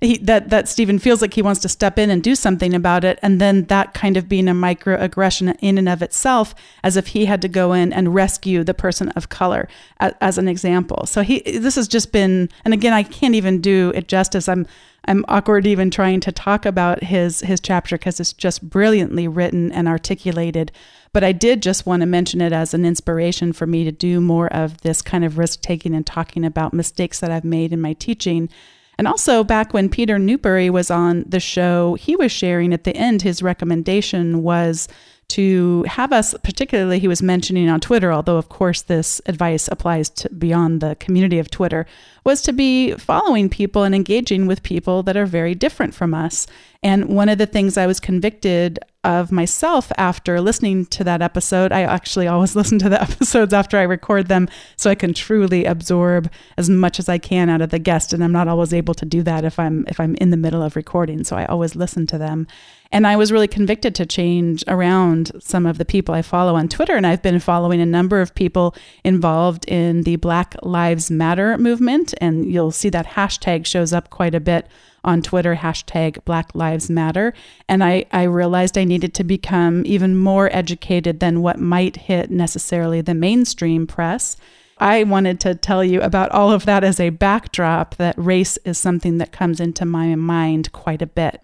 he, 0.00 0.18
that 0.18 0.50
that 0.50 0.68
Stephen 0.68 0.98
feels 0.98 1.22
like 1.22 1.34
he 1.34 1.42
wants 1.42 1.60
to 1.60 1.68
step 1.68 1.98
in 1.98 2.10
and 2.10 2.22
do 2.22 2.34
something 2.34 2.74
about 2.74 3.04
it, 3.04 3.18
and 3.22 3.40
then 3.40 3.64
that 3.64 3.94
kind 3.94 4.16
of 4.16 4.28
being 4.28 4.48
a 4.48 4.54
microaggression 4.54 5.56
in 5.60 5.78
and 5.78 5.88
of 5.88 6.02
itself, 6.02 6.54
as 6.82 6.96
if 6.96 7.08
he 7.08 7.26
had 7.26 7.40
to 7.42 7.48
go 7.48 7.72
in 7.72 7.92
and 7.92 8.14
rescue 8.14 8.64
the 8.64 8.74
person 8.74 9.10
of 9.10 9.28
color, 9.28 9.68
as, 10.00 10.12
as 10.20 10.38
an 10.38 10.48
example. 10.48 11.06
So 11.06 11.22
he 11.22 11.40
this 11.40 11.76
has 11.76 11.88
just 11.88 12.10
been, 12.10 12.48
and 12.64 12.74
again, 12.74 12.92
I 12.92 13.02
can't 13.02 13.34
even 13.34 13.60
do 13.60 13.92
it 13.94 14.08
justice. 14.08 14.48
I'm 14.48 14.66
I'm 15.06 15.24
awkward 15.28 15.66
even 15.66 15.90
trying 15.90 16.20
to 16.20 16.32
talk 16.32 16.66
about 16.66 17.04
his 17.04 17.40
his 17.40 17.60
chapter 17.60 17.96
because 17.96 18.18
it's 18.20 18.32
just 18.32 18.68
brilliantly 18.68 19.28
written 19.28 19.70
and 19.70 19.86
articulated. 19.86 20.72
But 21.12 21.22
I 21.22 21.30
did 21.30 21.62
just 21.62 21.86
want 21.86 22.00
to 22.00 22.06
mention 22.06 22.40
it 22.40 22.52
as 22.52 22.74
an 22.74 22.84
inspiration 22.84 23.52
for 23.52 23.68
me 23.68 23.84
to 23.84 23.92
do 23.92 24.20
more 24.20 24.52
of 24.52 24.80
this 24.80 25.00
kind 25.00 25.24
of 25.24 25.38
risk 25.38 25.60
taking 25.60 25.94
and 25.94 26.04
talking 26.04 26.44
about 26.44 26.74
mistakes 26.74 27.20
that 27.20 27.30
I've 27.30 27.44
made 27.44 27.72
in 27.72 27.80
my 27.80 27.92
teaching. 27.92 28.48
And 28.98 29.08
also, 29.08 29.44
back 29.44 29.74
when 29.74 29.88
Peter 29.88 30.18
Newbury 30.18 30.70
was 30.70 30.90
on 30.90 31.24
the 31.26 31.40
show, 31.40 31.94
he 31.94 32.16
was 32.16 32.30
sharing 32.30 32.72
at 32.72 32.84
the 32.84 32.96
end 32.96 33.22
his 33.22 33.42
recommendation 33.42 34.42
was 34.42 34.88
to 35.28 35.84
have 35.88 36.12
us, 36.12 36.34
particularly, 36.44 36.98
he 36.98 37.08
was 37.08 37.22
mentioning 37.22 37.68
on 37.68 37.80
Twitter, 37.80 38.12
although 38.12 38.36
of 38.36 38.48
course 38.48 38.82
this 38.82 39.20
advice 39.26 39.68
applies 39.68 40.10
to 40.10 40.28
beyond 40.30 40.80
the 40.80 40.96
community 40.96 41.38
of 41.38 41.50
Twitter, 41.50 41.86
was 42.24 42.42
to 42.42 42.52
be 42.52 42.92
following 42.94 43.48
people 43.48 43.82
and 43.82 43.94
engaging 43.94 44.46
with 44.46 44.62
people 44.62 45.02
that 45.02 45.16
are 45.16 45.26
very 45.26 45.54
different 45.54 45.94
from 45.94 46.14
us. 46.14 46.46
And 46.84 47.08
one 47.08 47.30
of 47.30 47.38
the 47.38 47.46
things 47.46 47.76
I 47.76 47.86
was 47.86 47.98
convicted 47.98 48.78
of 49.04 49.30
myself 49.30 49.92
after 49.98 50.40
listening 50.40 50.86
to 50.86 51.04
that 51.04 51.20
episode. 51.20 51.72
I 51.72 51.82
actually 51.82 52.26
always 52.26 52.56
listen 52.56 52.78
to 52.80 52.88
the 52.88 53.00
episodes 53.00 53.52
after 53.52 53.76
I 53.76 53.82
record 53.82 54.26
them 54.26 54.48
so 54.76 54.90
I 54.90 54.94
can 54.94 55.12
truly 55.12 55.66
absorb 55.66 56.30
as 56.56 56.70
much 56.70 56.98
as 56.98 57.08
I 57.08 57.18
can 57.18 57.50
out 57.50 57.60
of 57.60 57.70
the 57.70 57.78
guest 57.78 58.12
and 58.12 58.24
I'm 58.24 58.32
not 58.32 58.48
always 58.48 58.72
able 58.72 58.94
to 58.94 59.04
do 59.04 59.22
that 59.22 59.44
if 59.44 59.58
I'm 59.58 59.84
if 59.88 60.00
I'm 60.00 60.14
in 60.16 60.30
the 60.30 60.36
middle 60.36 60.62
of 60.62 60.74
recording. 60.74 61.22
So 61.24 61.36
I 61.36 61.44
always 61.46 61.76
listen 61.76 62.06
to 62.08 62.18
them. 62.18 62.46
And 62.92 63.06
I 63.06 63.16
was 63.16 63.32
really 63.32 63.48
convicted 63.48 63.94
to 63.96 64.06
change 64.06 64.62
around 64.68 65.32
some 65.40 65.66
of 65.66 65.78
the 65.78 65.84
people 65.84 66.14
I 66.14 66.22
follow 66.22 66.54
on 66.54 66.68
Twitter 66.68 66.94
and 66.94 67.06
I've 67.06 67.22
been 67.22 67.40
following 67.40 67.80
a 67.80 67.86
number 67.86 68.20
of 68.20 68.34
people 68.34 68.74
involved 69.02 69.64
in 69.68 70.02
the 70.02 70.16
Black 70.16 70.54
Lives 70.62 71.10
Matter 71.10 71.58
movement 71.58 72.14
and 72.20 72.50
you'll 72.50 72.70
see 72.70 72.88
that 72.90 73.08
hashtag 73.08 73.66
shows 73.66 73.92
up 73.92 74.10
quite 74.10 74.34
a 74.34 74.40
bit 74.40 74.68
on 75.04 75.22
Twitter, 75.22 75.56
hashtag 75.56 76.24
Black 76.24 76.54
Lives 76.54 76.90
Matter. 76.90 77.34
And 77.68 77.84
I, 77.84 78.06
I 78.12 78.24
realized 78.24 78.76
I 78.76 78.84
needed 78.84 79.14
to 79.14 79.24
become 79.24 79.82
even 79.86 80.16
more 80.16 80.48
educated 80.54 81.20
than 81.20 81.42
what 81.42 81.58
might 81.58 81.96
hit 81.96 82.30
necessarily 82.30 83.00
the 83.00 83.14
mainstream 83.14 83.86
press. 83.86 84.36
I 84.78 85.04
wanted 85.04 85.38
to 85.40 85.54
tell 85.54 85.84
you 85.84 86.00
about 86.02 86.32
all 86.32 86.50
of 86.50 86.64
that 86.64 86.82
as 86.82 86.98
a 86.98 87.10
backdrop 87.10 87.96
that 87.96 88.16
race 88.18 88.56
is 88.64 88.78
something 88.78 89.18
that 89.18 89.32
comes 89.32 89.60
into 89.60 89.84
my 89.84 90.14
mind 90.14 90.72
quite 90.72 91.02
a 91.02 91.06
bit. 91.06 91.40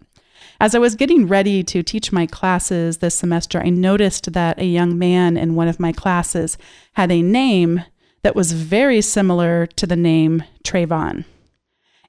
As 0.59 0.75
I 0.75 0.79
was 0.79 0.95
getting 0.95 1.27
ready 1.27 1.63
to 1.65 1.83
teach 1.83 2.13
my 2.13 2.27
classes 2.27 2.99
this 2.99 3.15
semester, 3.15 3.61
I 3.61 3.71
noticed 3.71 4.33
that 4.35 4.59
a 4.59 4.67
young 4.67 4.99
man 4.99 5.37
in 5.37 5.55
one 5.55 5.69
of 5.69 5.81
my 5.81 5.93
classes 5.93 6.59
had 6.95 7.11
a 7.11 7.23
name 7.23 7.85
that 8.23 8.37
was 8.37 8.53
very 8.53 9.01
similar 9.01 9.67
to 9.67 9.87
the 9.87 9.97
name 9.97 10.43
Trayvon. 10.63 11.25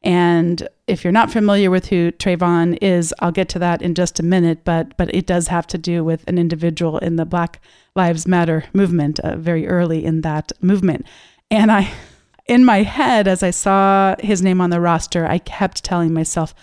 And 0.04 0.68
if 0.88 1.04
you're 1.04 1.14
not 1.14 1.32
familiar 1.32 1.70
with 1.70 1.88
who 1.88 2.12
Trayvon 2.14 2.78
is, 2.82 3.14
I'll 3.20 3.32
get 3.32 3.50
to 3.50 3.60
that 3.60 3.82
in 3.82 3.94
just 3.94 4.20
a 4.20 4.24
minute, 4.24 4.64
but 4.64 4.98
but 4.98 5.14
it 5.14 5.28
does 5.28 5.48
have 5.48 5.68
to 5.68 5.78
do 5.78 6.04
with 6.04 6.28
an 6.28 6.38
individual 6.38 6.98
in 6.98 7.18
the 7.18 7.26
Black 7.26 7.62
Lives 7.96 8.28
Matter 8.28 8.66
movement, 8.74 9.20
uh, 9.20 9.36
very 9.36 9.68
early 9.68 10.04
in 10.04 10.22
that 10.22 10.52
movement. 10.62 11.06
And 11.52 11.72
I 11.72 11.92
in 12.48 12.66
my 12.66 12.82
head 12.82 13.28
as 13.28 13.44
I 13.44 13.52
saw 13.52 14.16
his 14.20 14.42
name 14.42 14.60
on 14.60 14.72
the 14.72 14.82
roster, 14.82 15.28
I 15.28 15.38
kept 15.38 15.84
telling 15.84 16.14
myself, 16.14 16.56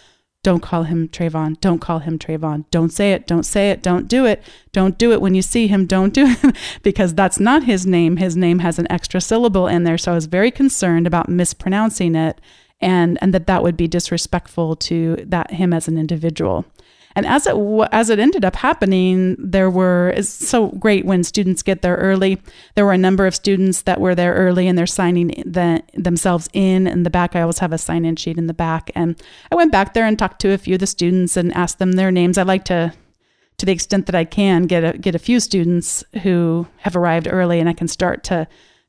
don't 0.43 0.63
call 0.63 0.85
him 0.85 1.09
Trayvon. 1.09 1.61
Don't 1.61 1.81
call 1.81 1.99
him 2.01 2.19
Trayvon. 2.19 2.65
Don't 2.71 2.91
say 2.91 3.13
it. 3.13 3.27
Don't 3.27 3.43
say 3.43 3.71
it. 3.71 3.83
Don't 3.83 4.09
do 4.09 4.25
it. 4.25 4.43
Don't 4.73 4.97
do 4.97 5.13
it 5.13 5.21
when 5.21 5.35
you 5.35 5.43
see 5.43 5.67
him. 5.67 5.85
Don't 5.85 6.15
do 6.15 6.27
it 6.43 6.57
because 6.83 7.15
that's 7.15 7.41
not 7.41 7.65
his 7.65 7.87
name. 7.87 8.17
His 8.17 8.37
name 8.37 8.61
has 8.61 8.79
an 8.79 8.91
extra 8.91 9.21
syllable 9.21 9.67
in 9.67 9.85
there. 9.85 9.99
So 9.99 10.13
I 10.13 10.15
was 10.15 10.27
very 10.27 10.51
concerned 10.51 11.07
about 11.07 11.29
mispronouncing 11.29 12.15
it 12.15 12.41
and 12.81 13.19
and 13.21 13.35
that 13.35 13.47
that 13.47 13.63
would 13.63 13.77
be 13.77 13.89
disrespectful 13.89 14.77
to 14.77 15.17
that 15.27 15.51
him 15.53 15.73
as 15.73 15.89
an 15.89 15.99
individual. 15.99 16.65
And 17.17 17.27
as 17.27 17.49
it 17.49 17.57
as 17.91 18.11
it 18.11 18.21
ended 18.21 18.45
up 18.45 18.55
happening, 18.55 19.35
there 19.41 19.71
were 19.71 20.11
it's 20.11 20.29
so 20.29 20.69
great 20.69 21.05
when 21.05 21.25
students 21.25 21.65
get 21.65 21.83
there 21.83 21.97
early. 21.97 22.41
There 22.77 22.85
were 22.85 22.93
a 22.93 22.99
number 22.99 23.27
of 23.27 23.35
students 23.35 23.83
that 23.83 24.01
were 24.01 24.15
there 24.15 24.35
early 24.35 24.69
and 24.69 24.79
they're 24.79 24.87
signing 24.87 25.43
the, 25.45 25.83
themselves 25.95 26.49
in. 26.53 26.87
In 26.87 27.03
the 27.03 27.11
back, 27.11 27.35
I 27.35 27.41
always 27.41 27.59
have 27.59 27.73
a 27.73 27.79
sign 27.79 28.05
in 28.05 28.15
sheet 28.15 28.39
in 28.39 28.47
the 28.47 28.55
back. 28.55 28.93
And 28.95 29.21
I 29.51 29.57
went 29.57 29.73
back 29.73 29.95
there 29.95 30.07
and 30.07 30.17
talked 30.17 30.41
to 30.43 30.53
a 30.53 30.59
few 30.59 30.75
of 30.75 30.81
the 30.81 30.87
students 30.87 31.37
and 31.37 31.53
asked 31.55 31.81
them 31.81 31.93
their 31.93 32.13
names. 32.13 32.39
I 32.39 32.45
like 32.45 32.65
to 32.67 32.93
to 33.57 33.67
the 33.67 33.73
extent 33.73 34.07
that 34.07 34.15
I 34.15 34.25
can 34.25 34.63
get 34.65 34.85
a 34.85 34.97
get 34.97 35.17
a 35.17 35.19
few 35.19 35.41
students 35.41 36.05
who 36.23 36.69
have 36.79 36.95
arrived 36.95 37.27
early 37.29 37.59
and 37.59 37.69
I 37.69 37.73
can 37.73 37.89
start 37.89 38.23
to 38.25 38.47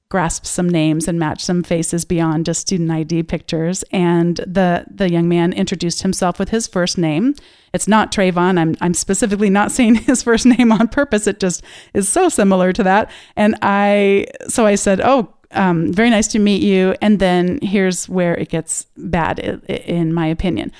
grasp 0.10 0.44
some 0.44 0.68
names 0.68 1.08
and 1.08 1.20
match 1.20 1.44
some 1.44 1.62
faces 1.62 2.04
beyond 2.04 2.46
just 2.46 2.62
student 2.62 2.90
ID 2.90 3.24
pictures. 3.24 3.84
And 3.92 4.38
the 4.38 4.86
the 4.90 5.10
young 5.10 5.30
man 5.30 5.54
introduced 5.54 6.02
himself 6.02 6.40
with 6.40 6.50
his 6.50 6.68
first 6.68 6.98
name. 6.98 7.36
It's 7.74 7.88
not 7.88 8.12
Trayvon. 8.12 8.58
I'm 8.58 8.76
I'm 8.82 8.94
specifically 8.94 9.50
not 9.50 9.72
saying 9.72 9.96
his 10.10 10.24
first 10.24 10.46
name 10.46 10.72
on 10.72 10.88
purpose. 10.88 11.28
It 11.28 11.40
just 11.40 11.64
is 11.94 12.10
so 12.10 12.28
similar 12.28 12.74
to 12.74 12.84
that. 12.84 13.12
And 13.36 13.56
I 13.62 14.26
so 14.48 14.66
I 14.66 14.76
said, 14.76 15.00
"Oh, 15.02 15.34
um, 15.52 15.94
very 15.94 16.10
nice 16.10 16.28
to 16.30 16.40
meet 16.40 16.64
you." 16.64 16.96
And 17.02 17.20
then 17.20 17.60
here's 17.62 18.10
where 18.10 18.36
it 18.36 18.50
gets 18.50 18.88
bad, 18.98 19.40
in 19.70 20.14
my 20.14 20.26
opinion. 20.26 20.72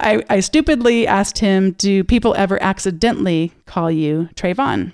I, 0.00 0.22
I 0.30 0.38
stupidly 0.38 1.08
asked 1.08 1.38
him, 1.38 1.72
"Do 1.72 2.04
people 2.04 2.36
ever 2.36 2.62
accidentally 2.62 3.52
call 3.66 3.90
you 3.90 4.28
Trayvon?" 4.36 4.92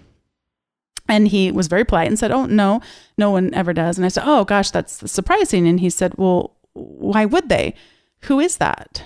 And 1.08 1.28
he 1.28 1.52
was 1.52 1.66
very 1.66 1.84
polite 1.84 2.08
and 2.08 2.18
said, 2.18 2.30
Oh, 2.30 2.46
no, 2.46 2.80
no 3.18 3.30
one 3.30 3.52
ever 3.54 3.72
does. 3.72 3.98
And 3.98 4.04
I 4.04 4.08
said, 4.08 4.24
Oh, 4.26 4.44
gosh, 4.44 4.70
that's 4.70 5.10
surprising. 5.10 5.68
And 5.68 5.80
he 5.80 5.90
said, 5.90 6.14
Well, 6.16 6.56
why 6.72 7.24
would 7.24 7.48
they? 7.48 7.74
Who 8.22 8.40
is 8.40 8.56
that? 8.56 9.04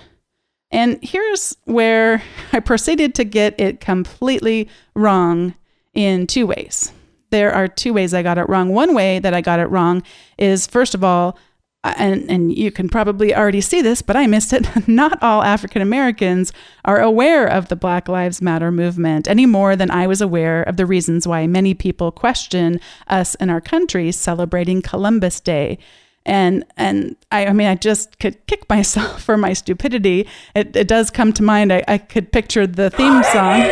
And 0.71 0.99
here's 1.01 1.57
where 1.65 2.23
I 2.53 2.59
proceeded 2.59 3.15
to 3.15 3.23
get 3.23 3.59
it 3.59 3.79
completely 3.79 4.69
wrong 4.95 5.55
in 5.93 6.27
two 6.27 6.47
ways. 6.47 6.93
There 7.31 7.53
are 7.53 7.67
two 7.67 7.93
ways 7.93 8.13
I 8.13 8.23
got 8.23 8.37
it 8.37 8.49
wrong. 8.49 8.69
One 8.69 8.95
way 8.95 9.19
that 9.19 9.33
I 9.33 9.41
got 9.41 9.59
it 9.59 9.67
wrong 9.67 10.01
is, 10.37 10.65
first 10.65 10.95
of 10.95 11.03
all, 11.03 11.37
Uh, 11.81 11.93
and, 11.97 12.29
and 12.29 12.57
you 12.57 12.71
can 12.71 12.89
probably 12.89 13.33
already 13.33 13.61
see 13.61 13.81
this, 13.81 14.01
but 14.01 14.17
I 14.17 14.27
missed 14.27 14.51
it. 14.51 14.67
Not 14.87 15.21
all 15.23 15.43
African 15.43 15.81
Americans 15.81 16.51
are 16.83 16.99
aware 16.99 17.47
of 17.47 17.69
the 17.69 17.77
Black 17.77 18.09
Lives 18.09 18.41
Matter 18.41 18.69
movement 18.69 19.29
any 19.29 19.45
more 19.45 19.77
than 19.77 19.89
I 19.89 20.05
was 20.05 20.19
aware 20.19 20.61
of 20.63 20.75
the 20.75 20.85
reasons 20.85 21.25
why 21.25 21.47
many 21.47 21.73
people 21.73 22.11
question 22.11 22.81
us 23.07 23.35
in 23.35 23.49
our 23.49 23.61
country 23.61 24.11
celebrating 24.11 24.81
Columbus 24.81 25.39
Day. 25.39 25.77
And 26.25 26.65
and 26.75 27.15
I, 27.31 27.45
I 27.45 27.53
mean 27.53 27.67
I 27.67 27.75
just 27.75 28.19
could 28.19 28.45
kick 28.45 28.67
myself 28.67 29.23
for 29.23 29.37
my 29.37 29.53
stupidity. 29.53 30.27
It, 30.53 30.75
it 30.75 30.87
does 30.89 31.09
come 31.09 31.31
to 31.33 31.43
mind. 31.43 31.71
I, 31.71 31.85
I 31.87 31.97
could 31.97 32.33
picture 32.33 32.67
the 32.67 32.89
theme 32.89 33.23
song 33.23 33.63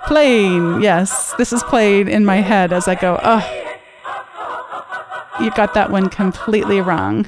playing. 0.06 0.80
Yes, 0.80 1.34
this 1.34 1.52
is 1.52 1.62
played 1.64 2.08
in 2.08 2.24
my 2.24 2.36
head 2.36 2.72
as 2.72 2.88
I 2.88 2.94
go. 2.94 3.20
Oh 3.22 3.59
you 5.40 5.50
got 5.52 5.74
that 5.74 5.90
one 5.90 6.08
completely 6.08 6.80
wrong. 6.80 7.26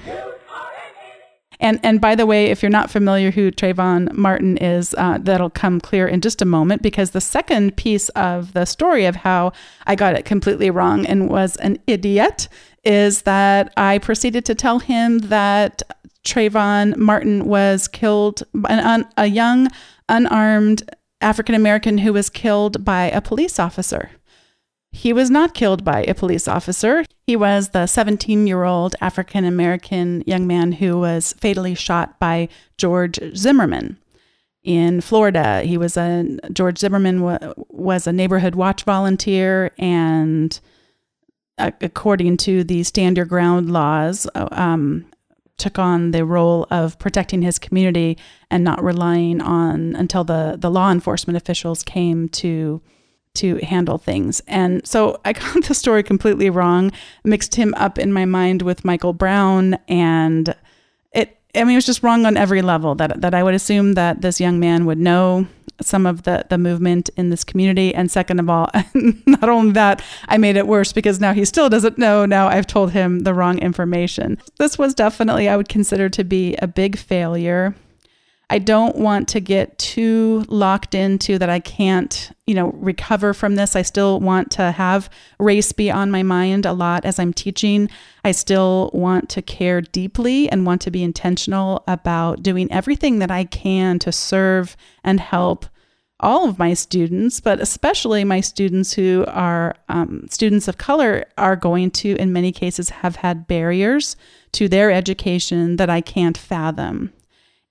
And 1.63 1.79
and 1.85 2.01
by 2.01 2.17
the 2.17 2.27
way, 2.27 2.47
if 2.47 2.61
you're 2.61 2.71
not 2.71 2.91
familiar 2.91 3.31
who 3.31 3.53
Trayvon 3.53 4.13
Martin 4.15 4.57
is, 4.57 4.95
uh, 4.99 5.19
that'll 5.21 5.49
come 5.49 5.81
clear 5.81 6.09
in 6.09 6.21
just 6.21 6.43
a 6.43 6.45
moment 6.45 6.83
because 6.83 7.13
the 7.13 7.21
second 7.21 7.77
piece 7.77 8.09
of 8.11 8.53
the 8.53 8.65
story 8.65 9.05
of 9.07 9.17
how 9.17 9.53
I 9.87 9.95
got 9.95 10.17
it 10.17 10.25
completely 10.25 10.71
wrong 10.71 11.07
and 11.07 11.31
was 11.31 11.55
an 11.57 11.79
idiot 11.87 12.49
is 12.85 13.23
that 13.23 13.73
I 13.77 13.99
proceeded 13.99 14.45
to 14.47 14.57
tell 14.57 14.81
him 14.81 15.19
that 15.21 15.83
Trayvon 16.25 16.97
Martin 16.97 17.47
was 17.47 17.87
killed, 17.87 18.43
an, 18.69 19.07
a 19.17 19.27
young 19.27 19.69
unarmed 20.09 20.83
African 21.21 21.55
American 21.55 21.99
who 21.99 22.13
was 22.13 22.29
killed 22.29 22.85
by 22.85 23.05
a 23.05 23.21
police 23.21 23.61
officer. 23.61 24.11
He 24.93 25.15
was 25.15 25.31
not 25.31 25.55
killed 25.55 25.85
by 25.85 26.05
a 26.05 26.15
police 26.15 26.47
officer. 26.47 27.05
He 27.27 27.35
was 27.35 27.71
the 27.71 27.87
17 27.87 28.47
year 28.47 28.65
old 28.65 28.95
African 29.01 29.45
American 29.45 30.23
young 30.27 30.47
man 30.47 30.73
who 30.73 30.99
was 30.99 31.33
fatally 31.35 31.75
shot 31.75 32.19
by 32.19 32.49
George 32.77 33.19
Zimmerman 33.35 33.99
in 34.63 35.01
Florida. 35.01 35.63
He 35.63 35.79
was 35.79 35.97
a 35.97 36.39
George 36.53 36.79
Zimmerman 36.79 37.23
was 37.69 38.07
a 38.07 38.13
neighborhood 38.13 38.55
watch 38.55 38.85
volunteer 38.85 39.73
and 39.79 40.61
according 41.59 42.37
to 42.37 42.63
the 42.63 42.83
stand 42.83 43.17
your 43.17 43.27
ground 43.27 43.73
laws 43.73 44.27
um, 44.35 45.07
took 45.57 45.79
on 45.79 46.11
the 46.11 46.25
role 46.25 46.67
of 46.71 46.99
protecting 46.99 47.43
his 47.43 47.59
community 47.59 48.19
and 48.51 48.63
not 48.63 48.83
relying 48.83 49.41
on 49.41 49.95
until 49.97 50.23
the 50.23 50.57
the 50.59 50.71
law 50.71 50.93
enforcement 50.93 51.37
officials 51.37 51.83
came 51.83 52.29
to 52.29 52.83
to 53.35 53.57
handle 53.57 53.99
things. 53.99 54.41
And 54.47 54.87
so 54.87 55.21
I 55.25 55.33
got 55.33 55.65
the 55.65 55.75
story 55.75 56.03
completely 56.03 56.51
wrong, 56.51 56.93
mixed 57.25 57.55
him 57.55 57.75
up 57.75 57.99
in 57.99 58.13
my 58.13 58.25
mind 58.25 58.63
with 58.63 58.85
Michael 58.85 59.13
Brown 59.13 59.79
and 59.89 60.55
it 61.13 61.39
I 61.55 61.65
mean 61.65 61.73
it 61.73 61.77
was 61.77 61.87
just 61.87 62.03
wrong 62.03 62.27
on 62.27 62.37
every 62.37 62.63
level 62.63 62.95
that 62.97 63.21
that 63.21 63.35
I 63.35 63.43
would 63.43 63.55
assume 63.55 63.95
that 63.95 64.23
this 64.23 64.41
young 64.41 64.59
man 64.59 64.87
would 64.87 64.99
know 64.99 65.47
some 65.81 66.07
of 66.07 66.23
the 66.23 66.47
the 66.49 66.59
movement 66.59 67.11
in 67.17 67.31
this 67.31 67.45
community 67.45 67.95
and 67.95 68.11
second 68.11 68.39
of 68.39 68.49
all 68.49 68.71
not 69.27 69.49
only 69.49 69.73
that 69.73 70.03
I 70.29 70.39
made 70.39 70.57
it 70.57 70.67
worse 70.67 70.93
because 70.93 71.21
now 71.21 71.33
he 71.33 71.45
still 71.45 71.69
doesn't 71.69 71.99
know 71.99 72.25
now 72.25 72.49
I've 72.49 72.67
told 72.67 72.93
him 72.93 73.21
the 73.21 73.35
wrong 73.35 73.59
information. 73.59 74.39
This 74.59 74.79
was 74.79 74.95
definitely 74.95 75.49
I 75.49 75.57
would 75.57 75.69
consider 75.69 76.09
to 76.11 76.25
be 76.25 76.57
a 76.57 76.67
big 76.67 76.97
failure 76.97 77.75
I 78.53 78.59
don't 78.59 78.97
want 78.97 79.29
to 79.29 79.41
get 79.41 79.79
too 79.79 80.45
locked 80.47 80.95
into 80.95 81.39
that 81.39 81.49
I 81.49 81.59
can't, 81.59 82.31
you 82.47 82.55
know, 82.55 82.73
recover 82.73 83.33
from 83.33 83.55
this. 83.55 83.75
I 83.75 83.81
still 83.81 84.21
want 84.21 84.51
to 84.51 84.73
have 84.73 85.09
race 85.39 85.73
be 85.73 85.91
on 85.91 86.11
my 86.11 86.23
mind 86.23 86.67
a 86.67 86.75
lot 86.75 87.07
as 87.07 87.19
I'm 87.19 87.33
teaching. 87.33 87.89
I 88.27 88.33
still 88.33 88.91
want 88.93 89.31
to 89.31 89.41
care 89.41 89.81
deeply 89.81 90.51
and 90.51 90.67
want 90.67 90.83
to 90.83 90.91
be 90.91 91.03
intentional 91.03 91.83
about 91.89 92.43
doing 92.43 92.71
everything 92.71 93.21
that 93.21 93.31
I 93.31 93.45
can 93.45 93.99
to 94.01 94.13
serve 94.13 94.77
and 95.03 95.19
help 95.19 95.65
all 96.21 96.47
of 96.47 96.59
my 96.59 96.75
students, 96.75 97.41
but 97.41 97.59
especially 97.59 98.23
my 98.23 98.43
students 98.43 98.93
who 98.93 99.25
are 99.29 99.77
um, 99.89 100.27
students 100.29 100.69
of 100.69 100.77
color, 100.77 101.25
are 101.39 101.57
going 101.57 101.91
to, 101.91 102.17
in 102.17 102.35
many 102.35 102.53
cases, 102.53 102.91
have 102.91 103.17
had 103.17 103.47
barriers 103.47 104.15
to 104.53 104.69
their 104.69 104.91
education 104.91 105.77
that 105.77 105.89
I 105.89 106.03
can't 106.03 106.37
fathom. 106.37 107.15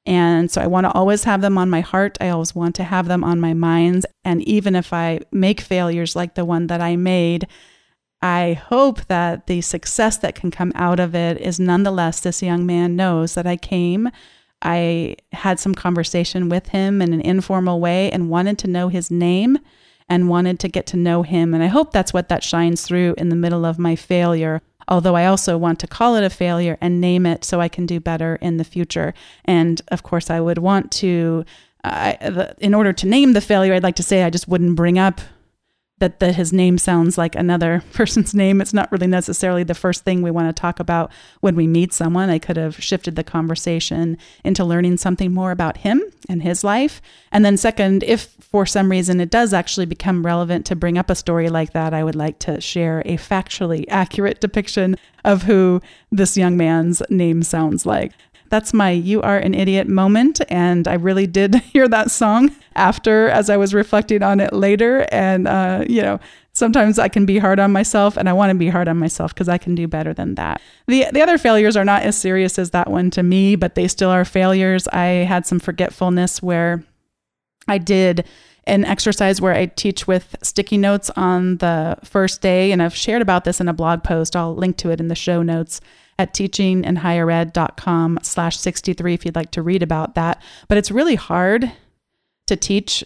And 0.05 0.50
so 0.50 0.62
I 0.62 0.67
want 0.67 0.86
to 0.86 0.91
always 0.91 1.25
have 1.25 1.41
them 1.41 1.58
on 1.58 1.70
my 1.70 1.81
heart. 1.81 2.17
I 2.20 2.29
always 2.29 2.55
want 2.55 2.75
to 2.75 2.84
have 2.84 3.08
them 3.08 3.24
on 3.24 3.39
my 3.39 3.53
minds. 3.53 4.05
And 4.24 4.41
even 4.43 4.75
if 4.75 4.93
I 4.93 5.20
make 5.31 5.62
failures 5.62 6.15
like 6.15 6.36
the 6.36 6.46
one 6.46 6.67
that 6.67 6.81
I 6.81 6.96
made, 6.96 7.48
I 8.22 8.53
hope 8.53 9.05
that 9.05 9.48
the 9.48 9.62
success 9.62 10.17
that 10.17 10.36
can 10.36 10.51
come 10.51 10.72
out 10.75 11.00
of 11.00 11.15
it 11.15 11.39
is 11.39 11.60
nonetheless 11.60 12.20
this 12.20 12.43
young 12.43 12.65
man 12.65 12.96
knows 12.96 13.36
that 13.36 13.48
I 13.48 13.58
came. 13.58 14.10
I 14.62 15.15
had 15.31 15.60
some 15.60 15.74
conversation 15.74 16.48
with 16.50 16.70
him 16.70 17.01
in 17.01 17.13
an 17.13 17.22
informal 17.22 17.79
way 17.79 18.12
and 18.12 18.29
wanted 18.29 18.60
to 18.60 18.67
know 18.67 18.89
his 18.89 19.10
name 19.10 19.58
and 20.08 20.29
wanted 20.29 20.60
to 20.60 20.67
get 20.67 20.86
to 20.88 20.98
know 20.98 21.24
him. 21.24 21.53
And 21.53 21.63
I 21.63 21.67
hope 21.67 21.91
that's 21.91 22.13
what 22.13 22.29
that 22.29 22.43
shines 22.43 22.84
through 22.84 23.15
in 23.17 23.29
the 23.29 23.36
middle 23.36 23.65
of 23.65 23.79
my 23.79 23.96
failure. 23.96 24.62
Although 24.88 25.15
I 25.15 25.25
also 25.25 25.57
want 25.57 25.79
to 25.79 25.88
call 25.88 26.15
it 26.15 26.23
a 26.23 26.29
failure 26.29 26.77
and 26.81 27.01
name 27.01 27.25
it 27.25 27.43
so 27.45 27.61
I 27.61 27.69
can 27.69 27.85
do 27.85 28.00
better 28.00 28.38
in 28.41 28.57
the 28.57 28.63
future. 28.63 29.13
And 29.45 29.81
of 29.89 30.03
course, 30.03 30.29
I 30.29 30.39
would 30.39 30.57
want 30.57 30.91
to, 30.93 31.45
uh, 31.83 32.53
in 32.59 32.73
order 32.73 32.93
to 32.93 33.07
name 33.07 33.33
the 33.33 33.41
failure, 33.41 33.73
I'd 33.73 33.83
like 33.83 33.95
to 33.95 34.03
say 34.03 34.23
I 34.23 34.29
just 34.29 34.47
wouldn't 34.47 34.75
bring 34.75 34.97
up 35.00 35.21
that 36.01 36.20
the, 36.20 36.34
his 36.34 36.51
name 36.51 36.77
sounds 36.77 37.17
like 37.17 37.36
another 37.36 37.84
person's 37.93 38.36
name. 38.36 38.60
It's 38.60 38.74
not 38.74 38.91
really 38.91 39.08
necessarily 39.08 39.63
the 39.63 39.74
first 39.74 40.03
thing 40.03 40.22
we 40.22 40.31
want 40.31 40.53
to 40.53 40.60
talk 40.60 40.79
about 40.79 41.12
when 41.39 41.55
we 41.55 41.67
meet 41.67 41.93
someone. 41.93 42.29
I 42.29 42.39
could 42.39 42.58
have 42.58 42.84
shifted 42.84 43.15
the 43.15 43.24
conversation 43.24 44.17
into 44.43 44.65
learning 44.65 44.98
something 44.98 45.34
more 45.34 45.51
about 45.51 45.77
him 45.77 46.01
and 46.27 46.43
his 46.43 46.63
life. 46.63 47.01
And 47.31 47.46
then, 47.46 47.55
second, 47.55 48.03
if 48.03 48.36
for 48.39 48.65
some 48.65 48.91
reason 48.91 49.22
it 49.22 49.29
does 49.29 49.53
actually 49.53 49.86
become 49.86 50.25
relevant 50.25 50.65
to 50.65 50.75
bring 50.75 50.98
up 50.98 51.10
a 51.10 51.15
story 51.15 51.50
like 51.50 51.72
that, 51.72 51.93
I 51.93 52.03
would 52.03 52.15
like 52.15 52.39
to 52.39 52.60
share 52.60 53.01
a 53.05 53.15
factually 53.15 53.86
accurate 53.88 54.41
depiction 54.41 54.98
of 55.24 55.43
who 55.43 55.81
this 56.12 56.36
young 56.36 56.58
man's 56.58 57.01
name 57.10 57.43
sounds 57.43 57.86
like 57.86 58.12
that's 58.51 58.74
my 58.74 58.91
You 58.91 59.22
Are 59.22 59.38
an 59.38 59.55
Idiot 59.55 59.88
moment. 59.88 60.41
And 60.50 60.88
I 60.88 60.96
really 60.96 61.25
did 61.25 61.55
hear 61.74 61.88
that 61.88 62.12
song 62.12 62.51
after 62.75 63.29
as 63.29 63.50
I 63.50 63.58
was 63.58 63.74
reflecting 63.74 64.22
on 64.22 64.39
it 64.39 64.53
later. 64.53 65.08
And, 65.12 65.48
uh, 65.48 65.86
you 65.89 66.01
know, 66.01 66.20
sometimes 66.53 67.00
I 67.00 67.08
can 67.08 67.25
be 67.25 67.39
hard 67.39 67.60
on 67.60 67.72
myself 67.72 68.17
and 68.17 68.27
I 68.29 68.34
want 68.34 68.51
to 68.51 68.55
be 68.55 68.67
hard 68.67 68.88
on 68.89 68.98
myself 68.98 69.34
because 69.34 69.50
I 69.50 69.58
can 69.58 69.74
do 69.74 69.88
better 69.88 70.13
than 70.13 70.36
that. 70.36 70.62
The, 70.88 71.08
the 71.13 71.22
other 71.22 71.38
failures 71.38 71.77
are 71.77 71.86
not 71.86 72.03
as 72.03 72.17
serious 72.17 72.60
as 72.60 72.72
that 72.72 72.91
one 72.91 73.10
to 73.12 73.24
me, 73.24 73.55
but 73.55 73.75
they 73.75 73.88
still 73.88 74.10
are 74.10 74.25
failures. 74.25 74.88
I 74.89 75.05
had 75.05 75.48
some 75.48 75.60
forgetfulness 75.60 76.43
where 76.43 76.84
I 77.67 77.77
did 77.77 78.25
an 78.67 78.86
exercise 78.86 79.41
where 79.41 79.53
I 79.53 79.65
teach 79.65 80.08
with 80.08 80.36
sticky 80.43 80.77
notes 80.77 81.10
on 81.15 81.58
the 81.58 81.98
first 82.03 82.41
day. 82.41 82.72
And 82.72 82.84
I've 82.84 82.96
shared 82.96 83.22
about 83.22 83.43
this 83.43 83.60
in 83.60 83.67
a 83.67 83.74
blog 83.74 84.03
post. 84.03 84.36
I'll 84.36 84.55
link 84.55 84.77
to 84.77 84.91
it 84.91 85.00
in 85.00 85.08
the 85.08 85.15
show 85.15 85.41
notes 85.41 85.81
at 86.21 86.33
teachinginhighered.com 86.33 88.19
slash 88.21 88.57
63 88.57 89.13
if 89.15 89.25
you'd 89.25 89.35
like 89.35 89.51
to 89.51 89.61
read 89.63 89.81
about 89.81 90.13
that. 90.15 90.41
But 90.67 90.77
it's 90.77 90.91
really 90.91 91.15
hard 91.15 91.71
to 92.45 92.55
teach 92.55 93.03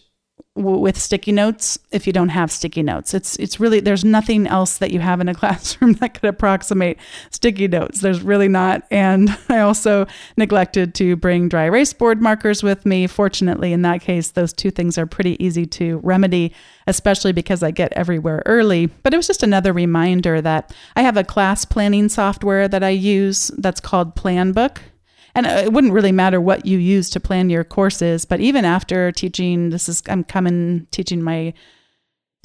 with 0.56 0.98
sticky 0.98 1.34
notes 1.34 1.78
if 1.92 2.08
you 2.08 2.14
don't 2.14 2.30
have 2.30 2.50
sticky 2.50 2.82
notes. 2.82 3.14
It's 3.14 3.36
it's 3.38 3.60
really 3.60 3.82
there's 3.82 4.06
nothing 4.06 4.48
else 4.48 4.78
that 4.78 4.92
you 4.92 5.02
have 5.02 5.20
in 5.20 5.28
a 5.28 5.34
classroom 5.36 5.94
that 5.94 6.14
could 6.14 6.28
approximate 6.28 6.98
sticky 7.30 7.68
notes. 7.68 8.00
There's 8.00 8.22
really 8.22 8.48
not. 8.48 8.84
And 8.90 9.38
I 9.50 9.60
also 9.60 10.08
neglected 10.38 10.96
to 10.96 11.18
bring 11.18 11.50
dry 11.50 11.66
erase 11.66 11.92
board 11.94 12.22
markers 12.22 12.64
with 12.64 12.86
me. 12.86 13.06
Fortunately, 13.06 13.74
in 13.74 13.82
that 13.82 14.02
case, 14.02 14.32
those 14.32 14.54
two 14.54 14.72
things 14.72 14.98
are 14.98 15.06
pretty 15.06 15.44
easy 15.44 15.66
to 15.66 16.00
remedy, 16.04 16.54
especially 16.88 17.34
because 17.34 17.62
I 17.62 17.72
get 17.72 17.92
everywhere 17.94 18.42
early. 18.46 18.86
But 18.86 19.14
it 19.14 19.18
was 19.18 19.28
just 19.28 19.44
another 19.44 19.74
reminder 19.74 20.40
that 20.42 20.74
I 20.96 21.02
have 21.02 21.18
a 21.18 21.24
class 21.24 21.66
planning 21.66 22.08
software 22.08 22.70
that 22.70 22.84
I 22.84 22.90
use 22.90 23.52
that's 23.58 23.82
called 23.82 24.16
Planbook 24.16 24.78
and 25.36 25.46
it 25.46 25.72
wouldn't 25.74 25.94
really 25.94 26.12
matter 26.12 26.40
what 26.40 26.66
you 26.66 26.78
use 26.78 27.10
to 27.10 27.20
plan 27.20 27.50
your 27.50 27.64
courses 27.64 28.26
but 28.26 28.40
even 28.40 28.66
after 28.66 29.12
teaching 29.12 29.70
this 29.70 29.88
is 29.88 30.02
i'm 30.08 30.24
coming 30.24 30.88
teaching 30.92 31.22
my 31.22 31.54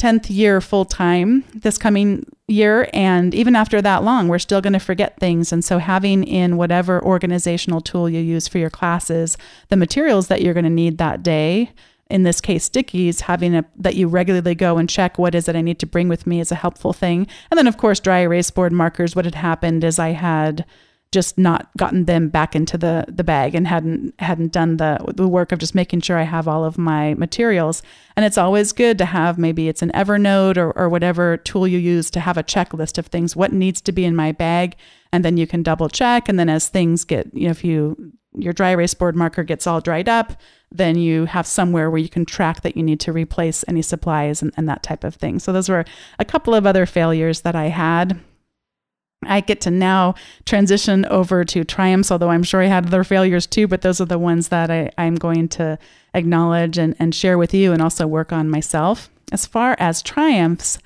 10th 0.01 0.31
year 0.31 0.63
full 0.63 0.87
time 0.87 1.45
this 1.55 1.77
coming 1.77 2.25
year 2.49 2.89
and 2.95 3.35
even 3.35 3.55
after 3.55 3.83
that 3.83 4.03
long 4.03 4.29
we're 4.29 4.39
still 4.39 4.63
going 4.63 4.73
to 4.73 4.79
forget 4.79 5.21
things. 5.21 5.53
And 5.53 5.63
so 5.63 5.79
having 5.79 6.25
in 6.25 6.57
whatever 6.57 7.05
organizational 7.05 7.83
tool 7.83 8.09
you 8.09 8.21
use 8.21 8.49
for 8.49 8.57
your 8.57 8.71
classes 8.71 9.37
the 9.69 9.77
materials 9.77 10.29
that 10.29 10.41
you're 10.41 10.55
going 10.55 10.65
to 10.65 10.71
need 10.71 10.97
that 10.99 11.23
day 11.23 11.71
in 12.09 12.23
this 12.23 12.41
case 12.41 12.67
stickies 12.69 13.21
having 13.21 13.55
a 13.55 13.65
that 13.77 13.95
you 13.95 14.09
regularly 14.09 14.55
go 14.55 14.79
and 14.79 14.89
check 14.89 15.19
what 15.19 15.35
is 15.35 15.49
it 15.49 15.55
i 15.55 15.61
need 15.61 15.79
to 15.79 15.87
bring 15.87 16.09
with 16.09 16.27
me 16.27 16.41
is 16.41 16.51
a 16.51 16.57
helpful 16.57 16.95
thing. 16.95 17.27
And 17.51 17.59
then 17.59 17.67
of 17.67 17.77
course 17.77 18.01
dry 18.01 18.21
erase 18.21 18.51
board 18.51 18.73
markers 18.73 19.15
what 19.15 19.27
had 19.27 19.35
happened 19.35 19.85
is 19.85 19.99
i 19.99 20.11
had 20.11 20.65
just 21.13 21.37
not 21.37 21.69
gotten 21.77 22.05
them 22.05 22.29
back 22.29 22.55
into 22.55 22.79
the 22.79 23.05
the 23.09 23.25
bag 23.25 23.55
and 23.55 23.67
hadn't 23.67 24.15
hadn't 24.21 24.53
done 24.53 24.77
the 24.77 24.99
the 25.15 25.27
work 25.27 25.51
of 25.51 25.59
just 25.59 25.75
making 25.75 26.01
sure 26.01 26.17
I 26.17 26.23
have 26.23 26.47
all 26.47 26.65
of 26.65 26.79
my 26.79 27.15
materials. 27.15 27.83
And 28.17 28.25
it's 28.25 28.39
always 28.39 28.73
good 28.73 28.97
to 28.99 29.05
have 29.07 29.39
maybe 29.39 29.69
it's 29.69 29.83
an 29.83 29.91
Evernote 29.93 30.57
or, 30.57 30.73
or 30.79 30.89
whatever 30.89 31.37
tool 31.37 31.67
you 31.67 31.79
use 31.79 32.11
to 32.11 32.21
have 32.21 32.37
a 32.37 32.45
checklist 32.45 32.97
of 32.97 33.07
things 33.07 33.35
what 33.35 33.53
needs 33.53 33.81
to 33.83 33.93
be 33.93 34.05
in 34.05 34.15
my 34.15 34.31
bag, 34.31 34.77
and 35.13 35.25
then 35.25 35.37
you 35.37 35.47
can 35.47 35.63
double 35.63 35.89
check. 35.89 36.29
And 36.29 36.39
then 36.39 36.49
as 36.49 36.69
things 36.69 37.05
get 37.05 37.35
you 37.35 37.47
know 37.47 37.51
if 37.51 37.65
you 37.65 38.13
your 38.37 38.53
dry 38.53 38.71
erase 38.71 38.95
board 38.95 39.17
marker 39.17 39.43
gets 39.43 39.67
all 39.67 39.81
dried 39.81 40.09
up, 40.09 40.35
then 40.71 40.97
you 40.97 41.25
have 41.25 41.47
somewhere 41.47 41.91
where 41.91 41.99
you 41.99 42.09
can 42.09 42.25
track 42.25 42.61
that 42.61 42.77
you 42.77 42.83
need 42.85 43.01
to 43.01 43.13
replace 43.13 43.65
any 43.67 43.83
supplies 43.83 44.41
and, 44.41 44.53
and 44.57 44.69
that 44.69 44.85
type 44.85 45.03
of 45.03 45.17
thing. 45.17 45.41
So 45.41 45.53
those 45.53 45.69
were 45.69 45.85
a 46.21 46.25
couple 46.25 46.55
of 46.55 46.65
other 46.65 46.87
failures 46.87 47.41
that 47.41 47.57
I 47.57 47.67
had 47.67 48.21
I 49.25 49.41
get 49.41 49.61
to 49.63 49.71
now 49.71 50.15
transition 50.47 51.05
over 51.07 51.45
to 51.45 51.65
triumphs, 51.65 52.11
although 52.11 52.31
I'm 52.31 52.43
sure 52.43 52.63
I 52.63 52.67
had 52.67 52.87
other 52.87 53.05
failures 53.05 53.47
too, 53.47 53.69
but 53.69 53.83
those 53.83 54.01
are 54.01 54.07
the 54.07 54.19
ones 54.19 54.49
that 54.49 54.71
I, 54.71 54.91
I'm 54.97 55.15
going 55.15 55.49
to 55.51 55.79
acknowledge 56.15 56.79
and, 56.79 56.97
and 56.99 57.15
share 57.15 57.37
with 57.37 57.53
you 57.53 57.73
and 57.73 57.83
also 57.83 58.07
work 58.07 58.33
on 58.33 58.49
myself. 58.49 59.11
As 59.31 59.47
far 59.47 59.77
as 59.79 60.03
triumphs, 60.03 60.79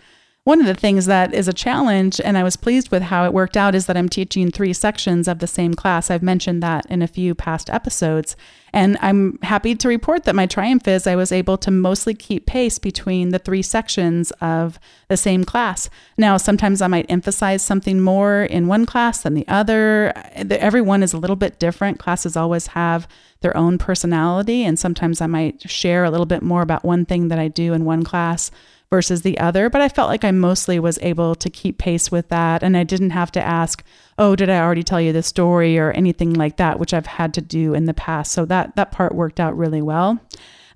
one 0.44 0.60
of 0.60 0.66
the 0.66 0.74
things 0.74 1.06
that 1.06 1.32
is 1.32 1.48
a 1.48 1.54
challenge, 1.54 2.20
and 2.22 2.36
I 2.36 2.42
was 2.42 2.56
pleased 2.56 2.90
with 2.90 3.04
how 3.04 3.24
it 3.24 3.32
worked 3.32 3.56
out, 3.56 3.74
is 3.74 3.86
that 3.86 3.96
I'm 3.96 4.10
teaching 4.10 4.50
three 4.50 4.74
sections 4.74 5.26
of 5.26 5.38
the 5.38 5.46
same 5.46 5.72
class. 5.72 6.10
I've 6.10 6.22
mentioned 6.22 6.62
that 6.62 6.84
in 6.90 7.00
a 7.00 7.06
few 7.06 7.34
past 7.34 7.70
episodes. 7.70 8.36
And 8.70 8.98
I'm 9.00 9.38
happy 9.42 9.74
to 9.74 9.88
report 9.88 10.24
that 10.24 10.34
my 10.34 10.44
triumph 10.44 10.86
is 10.86 11.06
I 11.06 11.16
was 11.16 11.32
able 11.32 11.56
to 11.58 11.70
mostly 11.70 12.12
keep 12.12 12.44
pace 12.44 12.78
between 12.78 13.30
the 13.30 13.38
three 13.38 13.62
sections 13.62 14.32
of 14.42 14.78
the 15.08 15.16
same 15.16 15.44
class. 15.44 15.88
Now, 16.18 16.36
sometimes 16.36 16.82
I 16.82 16.88
might 16.88 17.06
emphasize 17.08 17.62
something 17.62 18.02
more 18.02 18.42
in 18.42 18.66
one 18.66 18.84
class 18.84 19.22
than 19.22 19.32
the 19.32 19.48
other. 19.48 20.12
Everyone 20.34 21.02
is 21.02 21.14
a 21.14 21.18
little 21.18 21.36
bit 21.36 21.58
different. 21.58 21.98
Classes 21.98 22.36
always 22.36 22.66
have 22.68 23.08
their 23.40 23.56
own 23.56 23.78
personality, 23.78 24.64
and 24.64 24.78
sometimes 24.78 25.22
I 25.22 25.26
might 25.26 25.70
share 25.70 26.04
a 26.04 26.10
little 26.10 26.26
bit 26.26 26.42
more 26.42 26.60
about 26.60 26.84
one 26.84 27.06
thing 27.06 27.28
that 27.28 27.38
I 27.38 27.48
do 27.48 27.72
in 27.72 27.86
one 27.86 28.04
class 28.04 28.50
versus 28.90 29.22
the 29.22 29.38
other. 29.38 29.68
But 29.68 29.80
I 29.80 29.88
felt 29.88 30.08
like 30.08 30.24
I 30.24 30.30
mostly 30.30 30.78
was 30.78 30.98
able 31.02 31.34
to 31.36 31.50
keep 31.50 31.78
pace 31.78 32.10
with 32.10 32.28
that. 32.28 32.62
And 32.62 32.76
I 32.76 32.84
didn't 32.84 33.10
have 33.10 33.32
to 33.32 33.42
ask, 33.42 33.82
oh, 34.18 34.36
did 34.36 34.50
I 34.50 34.60
already 34.60 34.82
tell 34.82 35.00
you 35.00 35.12
the 35.12 35.22
story 35.22 35.78
or 35.78 35.90
anything 35.92 36.34
like 36.34 36.56
that, 36.58 36.78
which 36.78 36.94
I've 36.94 37.06
had 37.06 37.34
to 37.34 37.40
do 37.40 37.74
in 37.74 37.86
the 37.86 37.94
past. 37.94 38.32
So 38.32 38.44
that, 38.46 38.76
that 38.76 38.92
part 38.92 39.14
worked 39.14 39.40
out 39.40 39.56
really 39.56 39.82
well. 39.82 40.20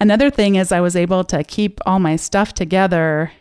Another 0.00 0.30
thing 0.30 0.54
is 0.54 0.70
I 0.70 0.80
was 0.80 0.96
able 0.96 1.24
to 1.24 1.42
keep 1.42 1.80
all 1.86 1.98
my 1.98 2.16
stuff 2.16 2.54
together 2.54 3.32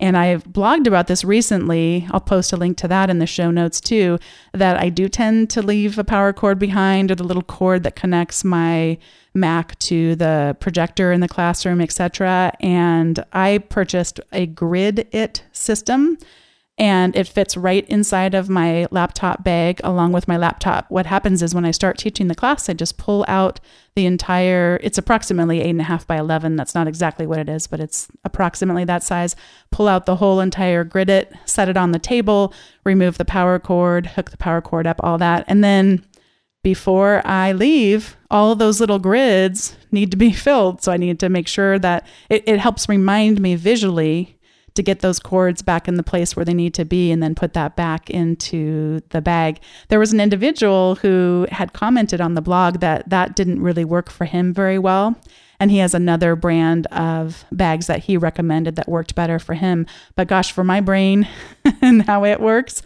and 0.00 0.16
I've 0.16 0.44
blogged 0.44 0.86
about 0.86 1.08
this 1.08 1.24
recently. 1.24 2.06
I'll 2.12 2.20
post 2.20 2.52
a 2.52 2.56
link 2.56 2.76
to 2.78 2.88
that 2.88 3.10
in 3.10 3.18
the 3.18 3.26
show 3.26 3.50
notes 3.50 3.80
too. 3.80 4.18
That 4.52 4.76
I 4.76 4.90
do 4.90 5.08
tend 5.08 5.50
to 5.50 5.62
leave 5.62 5.98
a 5.98 6.04
power 6.04 6.32
cord 6.32 6.58
behind 6.58 7.10
or 7.10 7.16
the 7.16 7.24
little 7.24 7.42
cord 7.42 7.82
that 7.82 7.96
connects 7.96 8.44
my 8.44 8.98
Mac 9.38 9.78
to 9.80 10.14
the 10.16 10.56
projector 10.60 11.12
in 11.12 11.20
the 11.20 11.28
classroom, 11.28 11.80
etc. 11.80 12.52
And 12.60 13.24
I 13.32 13.58
purchased 13.58 14.20
a 14.32 14.46
Grid 14.46 15.08
It 15.12 15.44
system 15.52 16.18
and 16.78 17.16
it 17.16 17.26
fits 17.26 17.56
right 17.56 17.86
inside 17.88 18.34
of 18.34 18.48
my 18.48 18.86
laptop 18.92 19.42
bag 19.42 19.80
along 19.82 20.12
with 20.12 20.28
my 20.28 20.36
laptop. 20.36 20.88
What 20.90 21.06
happens 21.06 21.42
is 21.42 21.54
when 21.54 21.64
I 21.64 21.72
start 21.72 21.98
teaching 21.98 22.28
the 22.28 22.36
class, 22.36 22.68
I 22.68 22.72
just 22.72 22.96
pull 22.96 23.24
out 23.26 23.58
the 23.96 24.06
entire, 24.06 24.78
it's 24.80 24.96
approximately 24.96 25.60
eight 25.60 25.70
and 25.70 25.80
a 25.80 25.84
half 25.84 26.06
by 26.06 26.16
11. 26.16 26.54
That's 26.54 26.76
not 26.76 26.86
exactly 26.86 27.26
what 27.26 27.40
it 27.40 27.48
is, 27.48 27.66
but 27.66 27.80
it's 27.80 28.06
approximately 28.22 28.84
that 28.84 29.02
size. 29.02 29.34
Pull 29.72 29.88
out 29.88 30.06
the 30.06 30.16
whole 30.16 30.38
entire 30.38 30.84
grid 30.84 31.10
it, 31.10 31.32
set 31.46 31.68
it 31.68 31.76
on 31.76 31.90
the 31.90 31.98
table, 31.98 32.54
remove 32.84 33.18
the 33.18 33.24
power 33.24 33.58
cord, 33.58 34.06
hook 34.06 34.30
the 34.30 34.36
power 34.36 34.60
cord 34.60 34.86
up, 34.86 35.00
all 35.02 35.18
that. 35.18 35.44
And 35.48 35.64
then 35.64 36.04
before 36.68 37.22
I 37.26 37.52
leave, 37.52 38.14
all 38.30 38.54
those 38.54 38.78
little 38.78 38.98
grids 38.98 39.74
need 39.90 40.10
to 40.10 40.18
be 40.18 40.32
filled. 40.46 40.82
So 40.82 40.92
I 40.92 40.98
need 40.98 41.18
to 41.20 41.30
make 41.30 41.48
sure 41.48 41.78
that 41.78 42.06
it, 42.28 42.44
it 42.46 42.60
helps 42.60 42.90
remind 42.90 43.40
me 43.40 43.54
visually 43.54 44.38
to 44.74 44.82
get 44.82 45.00
those 45.00 45.18
cords 45.18 45.62
back 45.62 45.88
in 45.88 45.94
the 45.94 46.02
place 46.02 46.36
where 46.36 46.44
they 46.44 46.52
need 46.52 46.74
to 46.74 46.84
be 46.84 47.10
and 47.10 47.22
then 47.22 47.34
put 47.34 47.54
that 47.54 47.74
back 47.74 48.10
into 48.10 49.00
the 49.08 49.22
bag. 49.22 49.60
There 49.88 49.98
was 49.98 50.12
an 50.12 50.20
individual 50.20 50.96
who 50.96 51.46
had 51.50 51.72
commented 51.72 52.20
on 52.20 52.34
the 52.34 52.42
blog 52.42 52.80
that 52.80 53.08
that 53.08 53.34
didn't 53.34 53.62
really 53.62 53.86
work 53.86 54.10
for 54.10 54.26
him 54.26 54.52
very 54.52 54.78
well. 54.78 55.18
And 55.58 55.70
he 55.70 55.78
has 55.78 55.94
another 55.94 56.36
brand 56.36 56.86
of 56.88 57.46
bags 57.50 57.86
that 57.86 58.04
he 58.04 58.18
recommended 58.18 58.76
that 58.76 58.90
worked 58.90 59.14
better 59.14 59.38
for 59.38 59.54
him. 59.54 59.86
But 60.16 60.28
gosh, 60.28 60.52
for 60.52 60.64
my 60.64 60.82
brain 60.82 61.26
and 61.80 62.02
how 62.02 62.26
it 62.26 62.40
works, 62.42 62.82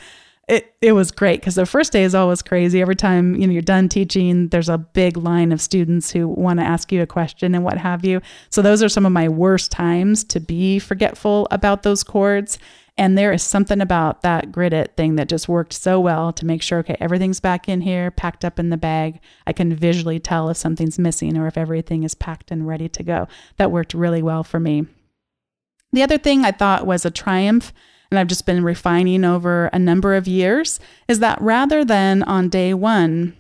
it 0.49 0.75
it 0.81 0.93
was 0.93 1.11
great 1.13 1.41
because 1.41 1.55
the 1.55 1.67
first 1.67 1.93
day 1.93 2.03
is 2.03 2.15
always 2.15 2.43
crazy. 2.43 2.81
Every 2.81 2.97
time 2.97 3.35
you 3.37 3.47
know 3.47 3.53
you're 3.53 3.63
done 3.63 3.89
teaching, 3.89 4.49
there's 4.49 4.69
a 4.69 4.79
big 4.79 5.17
line 5.17 5.53
of 5.53 5.61
students 5.61 6.11
who 6.11 6.27
want 6.27 6.59
to 6.59 6.65
ask 6.67 6.91
you 6.91 7.01
a 7.01 7.07
question 7.07 7.55
and 7.55 7.65
what 7.65 7.79
have 7.79 8.05
you. 8.05 8.21
So 8.51 8.61
those 8.61 8.83
are 8.83 8.89
some 8.89 9.07
of 9.07 9.13
my 9.13 9.29
worst 9.29 9.71
times 9.71 10.25
to 10.25 10.41
be 10.41 10.79
forgetful 10.79 11.47
about 11.51 11.83
those 11.83 12.03
cords. 12.03 12.59
And 12.99 13.17
there 13.17 13.33
is 13.33 13.43
something 13.43 13.81
about 13.81 14.21
that 14.21 14.53
grid 14.53 14.75
it 14.75 14.97
thing 14.97 15.15
that 15.15 15.29
just 15.29 15.49
worked 15.49 15.73
so 15.73 15.99
well 15.99 16.31
to 16.35 16.45
make 16.45 16.61
sure, 16.61 16.81
okay, 16.81 16.97
everything's 17.01 17.41
back 17.41 17.67
in 17.67 17.81
here, 17.81 18.11
packed 18.11 18.45
up 18.45 18.59
in 18.59 18.69
the 18.69 18.77
bag. 18.77 19.19
I 19.47 19.55
can 19.55 19.75
visually 19.75 20.21
tell 20.21 20.51
if 20.51 20.59
something's 20.59 20.99
missing 20.99 21.39
or 21.39 21.47
if 21.47 21.57
everything 21.57 22.03
is 22.03 22.15
packed 22.15 22.51
and 22.51 22.67
ready 22.67 22.91
to 22.91 23.03
go. 23.03 23.29
That 23.57 23.71
worked 23.71 23.95
really 23.95 24.23
well 24.23 24.45
for 24.45 24.61
me. 24.61 24.87
The 25.95 26.03
other 26.03 26.19
thing 26.19 26.45
I 26.45 26.53
thought 26.53 26.87
was 26.87 27.07
a 27.07 27.11
triumph 27.11 27.73
and 28.13 28.19
I've 28.19 28.27
just 28.27 28.45
been 28.45 28.63
refining 28.63 29.25
over 29.25 29.71
a 29.73 29.79
number 29.79 30.15
of 30.15 30.29
years, 30.29 30.79
is 31.09 31.21
that 31.21 31.41
rather 31.41 31.83
than 31.83 32.23
on 32.25 32.51
day 32.51 32.75
one, 32.75 33.35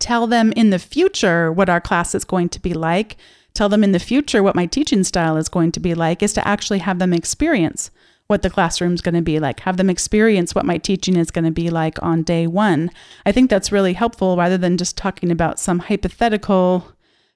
tell 0.00 0.26
them 0.26 0.50
in 0.56 0.70
the 0.70 0.80
future 0.80 1.52
what 1.52 1.68
our 1.68 1.80
class 1.80 2.12
is 2.12 2.24
going 2.24 2.48
to 2.48 2.60
be 2.60 2.74
like, 2.74 3.16
tell 3.54 3.68
them 3.68 3.84
in 3.84 3.92
the 3.92 4.00
future 4.00 4.42
what 4.42 4.56
my 4.56 4.66
teaching 4.66 5.04
style 5.04 5.36
is 5.36 5.48
going 5.48 5.70
to 5.70 5.78
be 5.78 5.94
like, 5.94 6.24
is 6.24 6.32
to 6.32 6.46
actually 6.46 6.80
have 6.80 6.98
them 6.98 7.12
experience 7.12 7.92
what 8.26 8.42
the 8.42 8.50
classroom's 8.50 9.00
going 9.00 9.14
to 9.14 9.22
be 9.22 9.38
like, 9.38 9.60
have 9.60 9.76
them 9.76 9.88
experience 9.88 10.56
what 10.56 10.66
my 10.66 10.76
teaching 10.78 11.14
is 11.14 11.30
going 11.30 11.44
to 11.44 11.52
be 11.52 11.70
like 11.70 12.02
on 12.02 12.24
day 12.24 12.48
one. 12.48 12.90
I 13.24 13.30
think 13.30 13.48
that's 13.48 13.70
really 13.70 13.92
helpful 13.92 14.36
rather 14.36 14.58
than 14.58 14.76
just 14.76 14.96
talking 14.96 15.30
about 15.30 15.60
some 15.60 15.78
hypothetical 15.78 16.88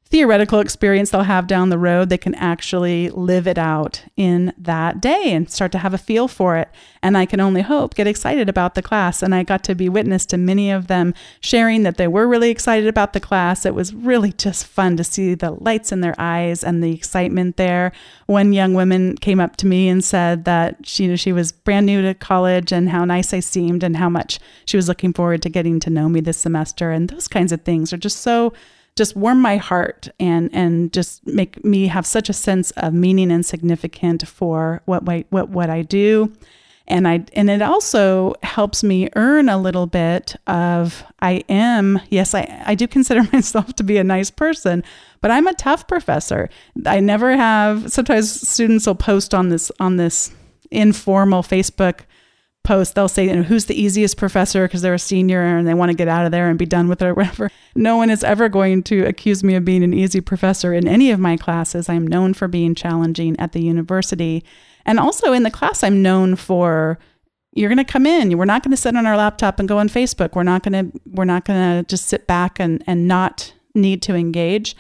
theoretical 0.09 0.61
experience 0.61 1.11
they'll 1.11 1.23
have 1.23 1.49
down 1.49 1.69
the 1.69 1.79
road, 1.79 2.09
they 2.09 2.19
can 2.19 2.35
actually 2.37 3.11
live 3.11 3.47
it 3.47 3.59
out 3.59 4.05
in 4.16 4.53
that 4.57 5.01
day 5.01 5.33
and 5.33 5.51
start 5.51 5.73
to 5.73 5.79
have 5.79 5.92
a 5.92 5.99
feel 5.99 6.29
for 6.29 6.57
it. 6.57 6.69
And 7.03 7.19
I 7.19 7.27
can 7.27 7.40
only 7.40 7.62
hope 7.62 7.95
get 7.95 8.07
excited 8.07 8.49
about 8.49 8.75
the 8.77 8.83
class. 8.83 9.21
And 9.21 9.35
I 9.35 9.42
got 9.42 9.64
to 9.64 9.75
be 9.75 9.88
witness 9.88 10.25
to 10.27 10.37
many 10.37 10.71
of 10.71 10.87
them 10.87 11.12
sharing 11.40 11.83
that 11.83 11.97
they 11.97 12.07
were 12.07 12.29
really 12.29 12.51
excited 12.51 12.87
about 12.87 13.14
the 13.14 13.21
class. 13.21 13.66
It 13.66 13.75
was 13.75 13.95
really 13.95 14.33
just 14.33 14.66
fun 14.66 14.97
to 14.97 15.05
see 15.05 15.35
the 15.35 15.51
lights 15.51 15.90
in 15.90 16.03
their 16.03 16.14
eyes 16.19 16.62
and 16.62 16.83
the 16.83 16.92
excitement 16.92 17.57
there. 17.57 17.90
One 18.27 18.53
young 18.53 18.75
woman 18.75 19.16
came 19.16 19.40
up 19.40 19.57
to 19.57 19.66
me 19.66 19.88
and 19.88 20.05
said 20.05 20.45
that 20.45 20.87
she, 20.87 21.05
you 21.05 21.11
know, 21.11 21.16
she 21.16 21.33
was 21.33 21.51
brand 21.51 21.87
new 21.87 22.03
to 22.03 22.14
college 22.14 22.71
and 22.71 22.90
how 22.90 23.05
nice 23.05 23.35
I 23.35 23.40
seemed 23.40 23.83
and 23.83 23.97
how 23.97 24.09
much 24.09 24.38
she 24.66 24.77
was 24.77 24.88
looking 24.88 25.12
forward 25.12 25.42
to 25.42 25.49
getting 25.49 25.81
to 25.81 25.90
know 25.90 26.09
me 26.09 26.21
this 26.21 26.38
semester. 26.38 26.92
And 26.92 27.09
those 27.09 27.27
kinds 27.27 27.51
of 27.51 27.62
things 27.62 27.92
are 27.92 27.99
just 27.99 28.19
so 28.19 28.53
just 28.97 29.15
warm 29.15 29.41
my 29.41 29.59
heart 29.59 30.09
and 30.19 30.51
and 30.53 30.93
just 30.93 31.25
make 31.27 31.63
me 31.65 31.87
have 31.87 32.07
such 32.07 32.29
a 32.29 32.33
sense 32.33 32.71
of 32.73 32.95
meaning 32.95 33.31
and 33.31 33.45
significant 33.45 34.27
for 34.27 34.83
what 34.87 35.05
my, 35.05 35.25
what 35.31 35.51
what 35.51 35.71
I 35.71 35.83
do. 35.83 36.33
And 36.89 37.07
I 37.07 37.25
and 37.35 37.51
it 37.51 37.63
also 37.63 38.35
helps 38.43 38.83
me 38.83 39.09
earn 39.15 39.49
a 39.49 39.59
little 39.59 39.87
bit 39.87 40.37
of 40.47 41.05
I 41.21 41.45
am, 41.49 42.01
yes, 42.11 42.35
I, 42.35 42.63
I 42.65 42.75
do 42.75 42.89
consider 42.89 43.23
myself 43.33 43.75
to 43.75 43.85
be 43.85 43.99
a 43.99 44.05
nice 44.05 44.31
person, 44.31 44.83
but 45.21 45.31
I'm 45.31 45.47
a 45.47 45.55
tough 45.55 45.87
professor. 45.87 46.49
I 46.87 47.01
never 47.01 47.37
have 47.37 47.93
sometimes 47.93 48.49
students 48.49 48.87
will 48.87 48.95
post 48.95 49.35
on 49.35 49.51
this 49.51 49.71
on 49.79 49.97
this 49.97 50.33
informal 50.71 51.43
Facebook 51.43 52.01
post, 52.66 52.94
they'll 52.94 53.09
say, 53.09 53.26
you 53.26 53.37
know, 53.37 53.42
who's 53.42 53.66
the 53.66 53.81
easiest 53.81 54.16
professor 54.16 54.66
because 54.66 54.83
they're 54.83 54.94
a 54.94 54.98
senior 54.98 55.40
and 55.42 55.66
they 55.66 55.72
want 55.72 55.90
to 55.90 55.96
get 55.96 56.09
out 56.09 56.26
of 56.26 56.33
there 56.33 56.50
and 56.50 56.59
be 56.59 56.66
done 56.66 56.88
with 56.88 57.00
it 57.00 57.07
or 57.07 57.14
whatever. 57.14 57.50
No 57.74 57.96
one 57.96 58.11
is 58.11 58.24
ever 58.24 58.48
going 58.48 58.83
to 58.85 59.05
accuse 59.05 59.42
me 59.42 59.55
of 59.55 59.64
being 59.64 59.83
an 59.83 59.94
easy 59.94 60.20
professor 60.20 60.74
in 60.74 60.87
any 60.87 61.11
of 61.11 61.20
my 61.20 61.37
classes. 61.37 61.88
I'm 61.88 62.07
known 62.07 62.35
for 62.35 62.48
being 62.48 62.74
challenging 62.74 63.38
at 63.38 63.52
the 63.52 63.62
university. 63.62 64.44
And 64.85 64.98
also 64.98 65.33
in 65.33 65.44
the 65.44 65.50
class, 65.50 65.83
I'm 65.83 66.02
known 66.02 66.37
for 66.37 66.98
you're 67.52 67.70
going 67.70 67.85
to 67.85 67.90
come 67.90 68.05
in. 68.05 68.37
We're 68.37 68.44
not 68.44 68.62
going 68.62 68.72
to 68.72 68.76
sit 68.76 68.96
on 68.96 69.07
our 69.07 69.16
laptop 69.16 69.59
and 69.59 69.68
go 69.68 69.79
on 69.79 69.88
Facebook. 69.88 70.35
We're 70.35 70.42
not 70.42 70.62
going 70.62 70.92
to 70.92 71.00
we're 71.07 71.24
not 71.24 71.44
going 71.44 71.59
to 71.59 71.88
just 71.88 72.07
sit 72.07 72.26
back 72.26 72.61
and 72.61 72.85
and 72.87 73.09
not 73.09 73.55
need 73.74 74.02
to 74.02 74.14
engage 74.14 74.76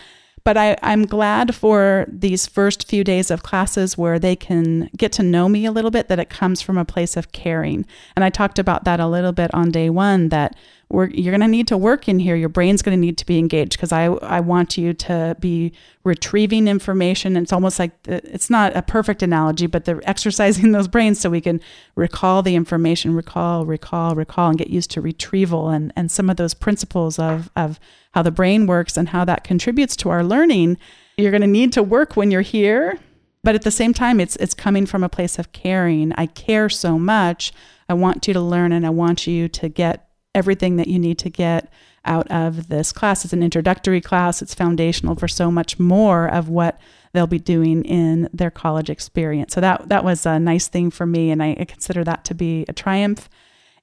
but 0.46 0.56
I, 0.56 0.76
I'm 0.80 1.06
glad 1.06 1.56
for 1.56 2.06
these 2.06 2.46
first 2.46 2.86
few 2.86 3.02
days 3.02 3.32
of 3.32 3.42
classes 3.42 3.98
where 3.98 4.20
they 4.20 4.36
can 4.36 4.88
get 4.96 5.10
to 5.14 5.24
know 5.24 5.48
me 5.48 5.66
a 5.66 5.72
little 5.72 5.90
bit, 5.90 6.06
that 6.06 6.20
it 6.20 6.30
comes 6.30 6.62
from 6.62 6.78
a 6.78 6.84
place 6.84 7.16
of 7.16 7.32
caring. 7.32 7.84
And 8.14 8.24
I 8.24 8.30
talked 8.30 8.60
about 8.60 8.84
that 8.84 9.00
a 9.00 9.08
little 9.08 9.32
bit 9.32 9.52
on 9.52 9.72
day 9.72 9.90
one 9.90 10.28
that 10.28 10.54
we're, 10.88 11.08
you're 11.08 11.32
going 11.32 11.40
to 11.40 11.48
need 11.48 11.66
to 11.68 11.76
work 11.76 12.08
in 12.08 12.20
here. 12.20 12.36
Your 12.36 12.48
brain's 12.48 12.80
going 12.80 12.96
to 12.96 13.00
need 13.00 13.18
to 13.18 13.26
be 13.26 13.38
engaged 13.38 13.72
because 13.72 13.90
I, 13.90 14.04
I 14.04 14.38
want 14.38 14.78
you 14.78 14.92
to 14.94 15.36
be 15.40 15.72
retrieving 16.04 16.68
information. 16.68 17.36
It's 17.36 17.52
almost 17.52 17.80
like 17.80 17.92
it's 18.06 18.48
not 18.48 18.76
a 18.76 18.82
perfect 18.82 19.20
analogy, 19.22 19.66
but 19.66 19.84
they're 19.84 20.08
exercising 20.08 20.70
those 20.72 20.86
brains 20.86 21.18
so 21.18 21.28
we 21.28 21.40
can 21.40 21.60
recall 21.96 22.42
the 22.42 22.54
information, 22.54 23.14
recall, 23.14 23.66
recall, 23.66 24.14
recall, 24.14 24.50
and 24.50 24.58
get 24.58 24.70
used 24.70 24.92
to 24.92 25.00
retrieval 25.00 25.70
and, 25.70 25.92
and 25.96 26.10
some 26.10 26.30
of 26.30 26.36
those 26.36 26.54
principles 26.54 27.18
of, 27.18 27.50
of 27.56 27.80
how 28.12 28.22
the 28.22 28.30
brain 28.30 28.66
works 28.66 28.96
and 28.96 29.08
how 29.08 29.24
that 29.24 29.42
contributes 29.42 29.96
to 29.96 30.10
our 30.10 30.22
learning. 30.22 30.78
You're 31.16 31.32
going 31.32 31.40
to 31.40 31.48
need 31.48 31.72
to 31.72 31.82
work 31.82 32.16
when 32.16 32.30
you're 32.30 32.42
here. 32.42 32.98
But 33.42 33.54
at 33.54 33.62
the 33.62 33.70
same 33.70 33.94
time, 33.94 34.18
it's 34.18 34.34
it's 34.36 34.54
coming 34.54 34.86
from 34.86 35.04
a 35.04 35.08
place 35.08 35.38
of 35.38 35.52
caring. 35.52 36.12
I 36.14 36.26
care 36.26 36.68
so 36.68 36.98
much. 36.98 37.52
I 37.88 37.94
want 37.94 38.26
you 38.26 38.34
to 38.34 38.40
learn 38.40 38.72
and 38.72 38.84
I 38.84 38.90
want 38.90 39.28
you 39.28 39.46
to 39.48 39.68
get 39.68 40.05
everything 40.36 40.76
that 40.76 40.86
you 40.86 40.98
need 40.98 41.18
to 41.18 41.30
get 41.30 41.72
out 42.04 42.30
of 42.30 42.68
this 42.68 42.92
class. 42.92 43.24
It's 43.24 43.32
an 43.32 43.42
introductory 43.42 44.00
class, 44.00 44.40
it's 44.40 44.54
foundational 44.54 45.16
for 45.16 45.26
so 45.26 45.50
much 45.50 45.78
more 45.80 46.28
of 46.28 46.48
what 46.48 46.78
they'll 47.12 47.26
be 47.26 47.38
doing 47.38 47.84
in 47.84 48.28
their 48.32 48.50
college 48.50 48.90
experience. 48.90 49.54
So 49.54 49.60
that 49.60 49.88
that 49.88 50.04
was 50.04 50.26
a 50.26 50.38
nice 50.38 50.68
thing 50.68 50.90
for 50.90 51.06
me 51.06 51.30
and 51.30 51.42
I 51.42 51.54
consider 51.66 52.04
that 52.04 52.24
to 52.26 52.34
be 52.34 52.64
a 52.68 52.72
triumph. 52.72 53.28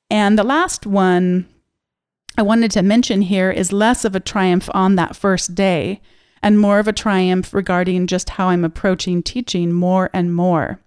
And 0.09 0.37
the 0.37 0.43
last 0.43 0.85
one 0.85 1.47
I 2.37 2.43
wanted 2.43 2.71
to 2.71 2.81
mention 2.81 3.23
here 3.23 3.51
is 3.51 3.73
less 3.73 4.05
of 4.05 4.15
a 4.15 4.19
triumph 4.19 4.69
on 4.73 4.95
that 4.95 5.15
first 5.15 5.55
day 5.55 6.01
and 6.41 6.59
more 6.59 6.79
of 6.79 6.87
a 6.87 6.93
triumph 6.93 7.53
regarding 7.53 8.07
just 8.07 8.31
how 8.31 8.49
I'm 8.49 8.65
approaching 8.65 9.23
teaching 9.23 9.71
more 9.71 10.09
and 10.13 10.35
more. 10.35 10.79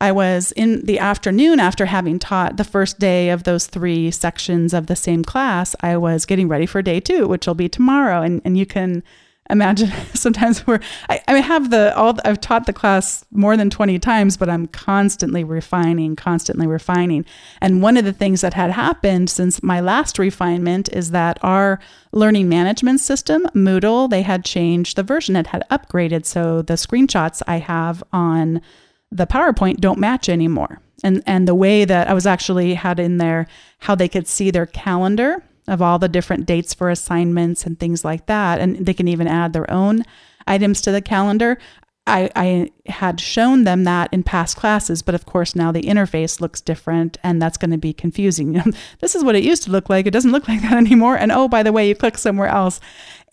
I 0.00 0.12
was 0.12 0.52
in 0.52 0.84
the 0.86 0.98
afternoon 0.98 1.60
after 1.60 1.86
having 1.86 2.18
taught 2.18 2.56
the 2.56 2.64
first 2.64 2.98
day 2.98 3.28
of 3.28 3.44
those 3.44 3.66
three 3.66 4.10
sections 4.10 4.72
of 4.72 4.86
the 4.86 4.96
same 4.96 5.22
class. 5.22 5.76
I 5.80 5.96
was 5.98 6.24
getting 6.24 6.48
ready 6.48 6.66
for 6.66 6.80
day 6.80 7.00
two, 7.00 7.28
which 7.28 7.46
will 7.46 7.54
be 7.54 7.68
tomorrow. 7.68 8.22
And, 8.22 8.40
and 8.44 8.56
you 8.56 8.64
can 8.64 9.02
imagine 9.50 9.90
sometimes 10.14 10.60
where 10.60 10.80
I, 11.10 11.20
I 11.28 11.40
have 11.40 11.70
the 11.70 11.94
all 11.94 12.16
I've 12.24 12.40
taught 12.40 12.66
the 12.66 12.72
class 12.72 13.26
more 13.30 13.56
than 13.56 13.68
20 13.68 13.98
times, 13.98 14.38
but 14.38 14.48
I'm 14.48 14.66
constantly 14.68 15.44
refining, 15.44 16.16
constantly 16.16 16.66
refining. 16.66 17.26
And 17.60 17.82
one 17.82 17.96
of 17.96 18.04
the 18.04 18.12
things 18.12 18.40
that 18.40 18.54
had 18.54 18.70
happened 18.70 19.28
since 19.28 19.62
my 19.62 19.80
last 19.80 20.18
refinement 20.18 20.88
is 20.94 21.10
that 21.10 21.38
our 21.42 21.78
learning 22.12 22.48
management 22.48 23.00
system, 23.00 23.46
Moodle, 23.54 24.08
they 24.08 24.22
had 24.22 24.44
changed 24.46 24.96
the 24.96 25.02
version, 25.02 25.36
it 25.36 25.48
had 25.48 25.64
upgraded. 25.70 26.24
So 26.24 26.62
the 26.62 26.74
screenshots 26.74 27.42
I 27.46 27.58
have 27.58 28.02
on 28.12 28.62
the 29.10 29.26
PowerPoint 29.26 29.78
don't 29.78 29.98
match 29.98 30.28
anymore. 30.28 30.80
And 31.02 31.22
and 31.26 31.48
the 31.48 31.54
way 31.54 31.84
that 31.84 32.08
I 32.08 32.14
was 32.14 32.26
actually 32.26 32.74
had 32.74 33.00
in 33.00 33.16
there 33.18 33.46
how 33.78 33.94
they 33.94 34.08
could 34.08 34.28
see 34.28 34.50
their 34.50 34.66
calendar 34.66 35.42
of 35.66 35.80
all 35.80 35.98
the 35.98 36.08
different 36.08 36.46
dates 36.46 36.74
for 36.74 36.90
assignments 36.90 37.64
and 37.64 37.78
things 37.78 38.04
like 38.04 38.26
that. 38.26 38.60
And 38.60 38.84
they 38.84 38.94
can 38.94 39.08
even 39.08 39.26
add 39.26 39.52
their 39.52 39.70
own 39.70 40.04
items 40.46 40.80
to 40.82 40.92
the 40.92 41.00
calendar. 41.00 41.58
I, 42.06 42.30
I 42.34 42.70
had 42.90 43.20
shown 43.20 43.64
them 43.64 43.84
that 43.84 44.12
in 44.12 44.24
past 44.24 44.56
classes, 44.56 45.00
but 45.00 45.14
of 45.14 45.26
course 45.26 45.54
now 45.54 45.70
the 45.70 45.82
interface 45.82 46.40
looks 46.40 46.60
different 46.60 47.18
and 47.22 47.40
that's 47.40 47.56
going 47.56 47.70
to 47.70 47.78
be 47.78 47.92
confusing. 47.92 48.54
You 48.54 48.62
know, 48.66 48.72
this 49.00 49.14
is 49.14 49.22
what 49.22 49.36
it 49.36 49.44
used 49.44 49.62
to 49.64 49.70
look 49.70 49.88
like. 49.88 50.06
It 50.06 50.12
doesn't 50.12 50.32
look 50.32 50.48
like 50.48 50.62
that 50.62 50.72
anymore. 50.76 51.16
And 51.16 51.30
oh, 51.30 51.46
by 51.46 51.62
the 51.62 51.72
way, 51.72 51.88
you 51.88 51.94
click 51.94 52.18
somewhere 52.18 52.48
else. 52.48 52.80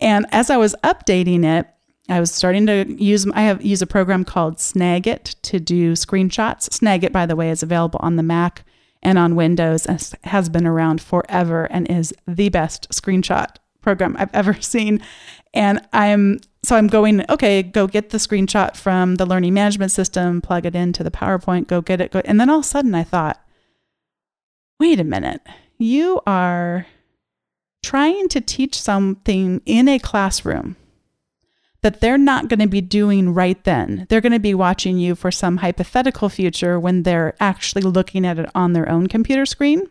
And 0.00 0.26
as 0.30 0.48
I 0.48 0.56
was 0.56 0.76
updating 0.84 1.44
it, 1.44 1.66
I 2.08 2.20
was 2.20 2.32
starting 2.32 2.66
to 2.66 2.86
use 2.88 3.26
I 3.34 3.42
have 3.42 3.62
use 3.62 3.82
a 3.82 3.86
program 3.86 4.24
called 4.24 4.56
Snagit 4.56 5.34
to 5.42 5.60
do 5.60 5.92
screenshots. 5.92 6.68
Snagit, 6.70 7.12
by 7.12 7.26
the 7.26 7.36
way, 7.36 7.50
is 7.50 7.62
available 7.62 8.00
on 8.02 8.16
the 8.16 8.22
Mac 8.22 8.64
and 9.02 9.18
on 9.18 9.36
Windows 9.36 9.86
has 10.24 10.48
been 10.48 10.66
around 10.66 11.00
forever 11.00 11.64
and 11.70 11.88
is 11.90 12.14
the 12.26 12.48
best 12.48 12.88
screenshot 12.90 13.56
program 13.80 14.16
I've 14.18 14.34
ever 14.34 14.54
seen. 14.60 15.02
And 15.54 15.86
I'm 15.92 16.40
so 16.64 16.76
I'm 16.76 16.88
going, 16.88 17.24
okay, 17.30 17.62
go 17.62 17.86
get 17.86 18.10
the 18.10 18.18
screenshot 18.18 18.76
from 18.76 19.14
the 19.14 19.26
learning 19.26 19.54
management 19.54 19.92
system, 19.92 20.40
plug 20.40 20.66
it 20.66 20.74
into 20.74 21.04
the 21.04 21.10
PowerPoint, 21.10 21.68
go 21.68 21.80
get 21.80 22.00
it, 22.00 22.10
go 22.10 22.20
and 22.24 22.40
then 22.40 22.50
all 22.50 22.58
of 22.58 22.64
a 22.64 22.68
sudden 22.68 22.94
I 22.94 23.04
thought, 23.04 23.40
wait 24.80 24.98
a 24.98 25.04
minute, 25.04 25.42
you 25.78 26.20
are 26.26 26.86
trying 27.82 28.28
to 28.28 28.40
teach 28.40 28.80
something 28.80 29.62
in 29.64 29.88
a 29.88 29.98
classroom 29.98 30.76
that 31.82 32.00
they're 32.00 32.18
not 32.18 32.48
going 32.48 32.58
to 32.58 32.66
be 32.66 32.80
doing 32.80 33.32
right 33.32 33.62
then. 33.64 34.06
They're 34.08 34.20
going 34.20 34.32
to 34.32 34.40
be 34.40 34.54
watching 34.54 34.98
you 34.98 35.14
for 35.14 35.30
some 35.30 35.58
hypothetical 35.58 36.28
future 36.28 36.78
when 36.78 37.04
they're 37.04 37.34
actually 37.40 37.82
looking 37.82 38.26
at 38.26 38.38
it 38.38 38.50
on 38.54 38.72
their 38.72 38.88
own 38.88 39.06
computer 39.06 39.46
screen. 39.46 39.88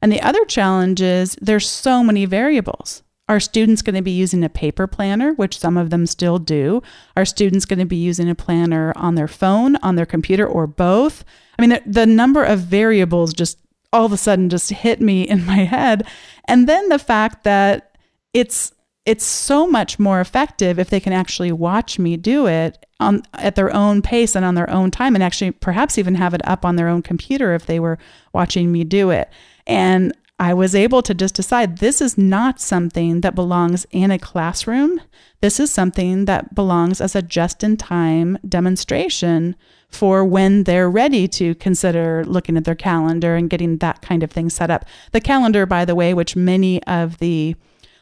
And 0.00 0.10
the 0.10 0.22
other 0.22 0.44
challenge 0.44 1.00
is 1.00 1.36
there's 1.40 1.68
so 1.68 2.02
many 2.02 2.24
variables. 2.24 3.02
Are 3.28 3.38
students 3.40 3.82
going 3.82 3.94
to 3.94 4.02
be 4.02 4.10
using 4.10 4.42
a 4.42 4.48
paper 4.48 4.86
planner, 4.86 5.32
which 5.34 5.58
some 5.58 5.76
of 5.76 5.90
them 5.90 6.06
still 6.06 6.38
do? 6.38 6.82
Are 7.16 7.24
students 7.24 7.64
going 7.64 7.78
to 7.78 7.84
be 7.84 7.96
using 7.96 8.28
a 8.28 8.34
planner 8.34 8.92
on 8.96 9.14
their 9.14 9.28
phone, 9.28 9.76
on 9.76 9.94
their 9.94 10.06
computer, 10.06 10.46
or 10.46 10.66
both? 10.66 11.24
I 11.58 11.62
mean, 11.62 11.70
the, 11.70 11.82
the 11.86 12.06
number 12.06 12.42
of 12.42 12.60
variables 12.60 13.32
just 13.32 13.58
all 13.92 14.06
of 14.06 14.12
a 14.12 14.16
sudden 14.16 14.48
just 14.48 14.70
hit 14.70 15.00
me 15.00 15.22
in 15.22 15.44
my 15.46 15.58
head. 15.58 16.06
And 16.46 16.68
then 16.68 16.88
the 16.88 16.98
fact 16.98 17.44
that 17.44 17.96
it's 18.34 18.72
it's 19.04 19.24
so 19.24 19.66
much 19.66 19.98
more 19.98 20.20
effective 20.20 20.78
if 20.78 20.90
they 20.90 21.00
can 21.00 21.12
actually 21.12 21.50
watch 21.50 21.98
me 21.98 22.16
do 22.16 22.46
it 22.46 22.86
on 23.00 23.22
at 23.34 23.56
their 23.56 23.74
own 23.74 24.00
pace 24.00 24.36
and 24.36 24.44
on 24.44 24.54
their 24.54 24.70
own 24.70 24.90
time 24.90 25.14
and 25.14 25.24
actually 25.24 25.50
perhaps 25.50 25.98
even 25.98 26.14
have 26.14 26.34
it 26.34 26.46
up 26.46 26.64
on 26.64 26.76
their 26.76 26.88
own 26.88 27.02
computer 27.02 27.54
if 27.54 27.66
they 27.66 27.80
were 27.80 27.98
watching 28.32 28.70
me 28.70 28.84
do 28.84 29.10
it 29.10 29.28
and 29.66 30.12
I 30.38 30.54
was 30.54 30.74
able 30.74 31.02
to 31.02 31.14
just 31.14 31.36
decide 31.36 31.78
this 31.78 32.00
is 32.00 32.18
not 32.18 32.60
something 32.60 33.20
that 33.20 33.36
belongs 33.36 33.86
in 33.92 34.10
a 34.10 34.18
classroom. 34.18 35.00
This 35.40 35.60
is 35.60 35.70
something 35.70 36.24
that 36.24 36.52
belongs 36.52 37.00
as 37.00 37.14
a 37.14 37.22
just 37.22 37.62
in 37.62 37.76
time 37.76 38.38
demonstration 38.48 39.54
for 39.88 40.24
when 40.24 40.64
they're 40.64 40.90
ready 40.90 41.28
to 41.28 41.54
consider 41.54 42.24
looking 42.24 42.56
at 42.56 42.64
their 42.64 42.74
calendar 42.74 43.36
and 43.36 43.50
getting 43.50 43.76
that 43.78 44.02
kind 44.02 44.24
of 44.24 44.32
thing 44.32 44.50
set 44.50 44.68
up. 44.68 44.84
The 45.12 45.20
calendar, 45.20 45.64
by 45.64 45.84
the 45.84 45.94
way, 45.94 46.12
which 46.12 46.34
many 46.34 46.82
of 46.84 47.18
the 47.18 47.54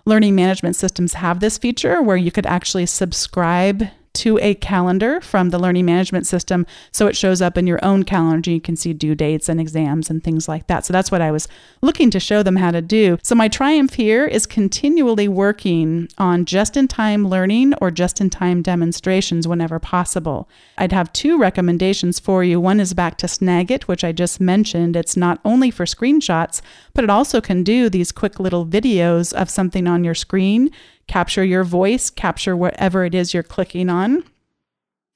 learning 0.04 0.34
management 0.34 0.76
systems 0.76 1.14
have 1.14 1.40
this 1.40 1.58
feature 1.58 2.02
where 2.02 2.16
you 2.16 2.30
could 2.30 2.46
actually 2.46 2.86
subscribe 2.86 3.84
to 4.12 4.38
a 4.38 4.54
calendar 4.54 5.20
from 5.20 5.50
the 5.50 5.58
learning 5.58 5.86
management 5.86 6.26
system 6.26 6.66
so 6.92 7.06
it 7.06 7.16
shows 7.16 7.40
up 7.40 7.56
in 7.56 7.66
your 7.66 7.82
own 7.84 8.02
calendar. 8.02 8.50
You 8.50 8.60
can 8.60 8.76
see 8.76 8.92
due 8.92 9.14
dates 9.14 9.48
and 9.48 9.60
exams 9.60 10.10
and 10.10 10.22
things 10.22 10.48
like 10.48 10.66
that. 10.66 10.84
So 10.84 10.92
that's 10.92 11.10
what 11.10 11.20
I 11.20 11.30
was 11.30 11.48
looking 11.80 12.10
to 12.10 12.20
show 12.20 12.42
them 12.42 12.56
how 12.56 12.70
to 12.70 12.82
do. 12.82 13.18
So 13.22 13.34
my 13.34 13.48
triumph 13.48 13.94
here 13.94 14.26
is 14.26 14.46
continually 14.46 15.28
working 15.28 16.08
on 16.18 16.44
just 16.44 16.76
in 16.76 16.88
time 16.88 17.28
learning 17.28 17.74
or 17.80 17.90
just 17.90 18.20
in 18.20 18.30
time 18.30 18.62
demonstrations 18.62 19.46
whenever 19.46 19.78
possible. 19.78 20.48
I'd 20.76 20.92
have 20.92 21.12
two 21.12 21.38
recommendations 21.38 22.18
for 22.18 22.42
you. 22.42 22.60
One 22.60 22.80
is 22.80 22.94
back 22.94 23.16
to 23.18 23.26
Snagit, 23.26 23.84
which 23.84 24.04
I 24.04 24.12
just 24.12 24.40
mentioned. 24.40 24.96
It's 24.96 25.16
not 25.16 25.40
only 25.44 25.70
for 25.70 25.84
screenshots, 25.84 26.60
but 26.94 27.04
it 27.04 27.10
also 27.10 27.40
can 27.40 27.62
do 27.62 27.88
these 27.88 28.12
quick 28.12 28.40
little 28.40 28.66
videos 28.66 29.32
of 29.32 29.50
something 29.50 29.86
on 29.86 30.04
your 30.04 30.14
screen 30.14 30.70
capture 31.10 31.42
your 31.42 31.64
voice, 31.64 32.08
capture 32.08 32.56
whatever 32.56 33.04
it 33.04 33.16
is 33.16 33.34
you're 33.34 33.42
clicking 33.42 33.90
on. 33.90 34.22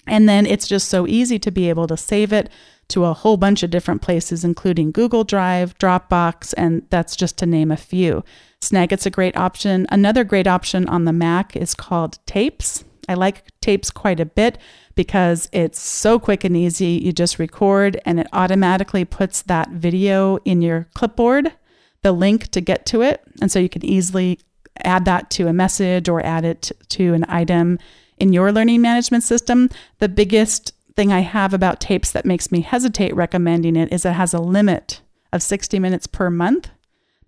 And 0.08 0.28
then 0.28 0.44
it's 0.44 0.66
just 0.66 0.88
so 0.88 1.06
easy 1.06 1.38
to 1.38 1.52
be 1.52 1.68
able 1.68 1.86
to 1.86 1.96
save 1.96 2.32
it 2.32 2.50
to 2.88 3.04
a 3.04 3.14
whole 3.14 3.36
bunch 3.36 3.62
of 3.62 3.70
different 3.70 4.02
places, 4.02 4.44
including 4.44 4.90
Google 4.90 5.22
Drive, 5.22 5.78
Dropbox, 5.78 6.52
and 6.56 6.82
that's 6.90 7.14
just 7.14 7.38
to 7.38 7.46
name 7.46 7.70
a 7.70 7.76
few. 7.76 8.24
Snagit's 8.60 9.06
a 9.06 9.10
great 9.10 9.36
option. 9.36 9.86
Another 9.88 10.24
great 10.24 10.48
option 10.48 10.88
on 10.88 11.04
the 11.04 11.12
Mac 11.12 11.54
is 11.54 11.76
called 11.76 12.18
Tapes. 12.26 12.84
I 13.08 13.14
like 13.14 13.44
Tapes 13.60 13.92
quite 13.92 14.18
a 14.18 14.26
bit 14.26 14.58
because 14.96 15.48
it's 15.52 15.80
so 15.80 16.18
quick 16.18 16.42
and 16.42 16.56
easy. 16.56 17.00
You 17.04 17.12
just 17.12 17.38
record 17.38 18.00
and 18.04 18.18
it 18.18 18.26
automatically 18.32 19.04
puts 19.04 19.42
that 19.42 19.70
video 19.70 20.38
in 20.38 20.60
your 20.60 20.88
clipboard, 20.94 21.52
the 22.02 22.10
link 22.10 22.48
to 22.48 22.60
get 22.60 22.84
to 22.86 23.02
it. 23.02 23.22
And 23.40 23.52
so 23.52 23.60
you 23.60 23.68
can 23.68 23.84
easily 23.84 24.40
add 24.82 25.04
that 25.04 25.30
to 25.30 25.46
a 25.46 25.52
message 25.52 26.08
or 26.08 26.24
add 26.24 26.44
it 26.44 26.72
to 26.88 27.14
an 27.14 27.24
item 27.28 27.78
in 28.18 28.32
your 28.32 28.52
learning 28.52 28.82
management 28.82 29.24
system. 29.24 29.68
The 29.98 30.08
biggest 30.08 30.72
thing 30.96 31.12
I 31.12 31.20
have 31.20 31.52
about 31.52 31.80
tapes 31.80 32.12
that 32.12 32.24
makes 32.24 32.52
me 32.52 32.60
hesitate 32.60 33.14
recommending 33.14 33.76
it 33.76 33.92
is 33.92 34.04
it 34.04 34.12
has 34.12 34.34
a 34.34 34.40
limit 34.40 35.00
of 35.32 35.42
60 35.42 35.78
minutes 35.78 36.06
per 36.06 36.30
month 36.30 36.70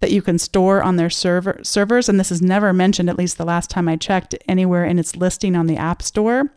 that 0.00 0.12
you 0.12 0.22
can 0.22 0.38
store 0.38 0.82
on 0.82 0.96
their 0.96 1.10
server 1.10 1.58
servers 1.62 2.08
and 2.08 2.20
this 2.20 2.30
is 2.30 2.42
never 2.42 2.72
mentioned 2.72 3.08
at 3.08 3.18
least 3.18 3.38
the 3.38 3.44
last 3.44 3.70
time 3.70 3.88
I 3.88 3.96
checked 3.96 4.34
anywhere 4.46 4.84
in 4.84 4.98
its 4.98 5.16
listing 5.16 5.56
on 5.56 5.66
the 5.66 5.76
App 5.76 6.02
Store. 6.02 6.52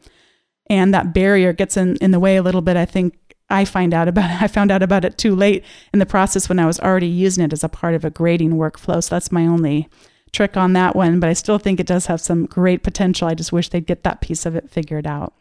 And 0.70 0.94
that 0.94 1.14
barrier 1.14 1.52
gets 1.52 1.78
in, 1.78 1.96
in 1.98 2.12
the 2.12 2.20
way 2.20 2.36
a 2.36 2.44
little 2.44 2.62
bit. 2.62 2.78
I 2.78 2.86
think 2.86 3.18
I 3.50 3.66
find 3.66 3.94
out 3.94 4.08
about 4.08 4.30
it. 4.30 4.42
I 4.42 4.48
found 4.48 4.72
out 4.72 4.84
about 4.84 5.06
it 5.06 5.18
too 5.18 5.36
late 5.36 5.64
in 5.94 6.00
the 6.00 6.06
process 6.06 6.48
when 6.48 6.60
I 6.60 6.68
was 6.68 6.80
already 6.80 7.08
using 7.08 7.44
it 7.44 7.54
as 7.54 7.64
a 7.64 7.70
part 7.70 7.96
of 7.96 8.06
a 8.06 8.12
grading 8.12 8.52
workflow. 8.52 9.04
So 9.04 9.16
that's 9.16 9.32
my 9.32 9.48
only 9.48 9.90
trick 10.32 10.58
on 10.58 10.74
that 10.74 10.96
one, 10.96 11.20
but 11.20 11.30
I 11.30 11.34
still 11.34 11.58
think 11.58 11.80
it 11.80 11.88
does 11.88 12.08
have 12.08 12.22
some 12.22 12.46
great 12.46 12.84
potential. 12.84 13.28
I 13.28 13.34
just 13.34 13.52
wish 13.52 13.70
they'd 13.70 13.86
get 13.86 14.04
that 14.04 14.22
piece 14.22 14.46
of 14.46 14.56
it 14.56 14.70
figured 14.70 15.08
out. 15.08 15.34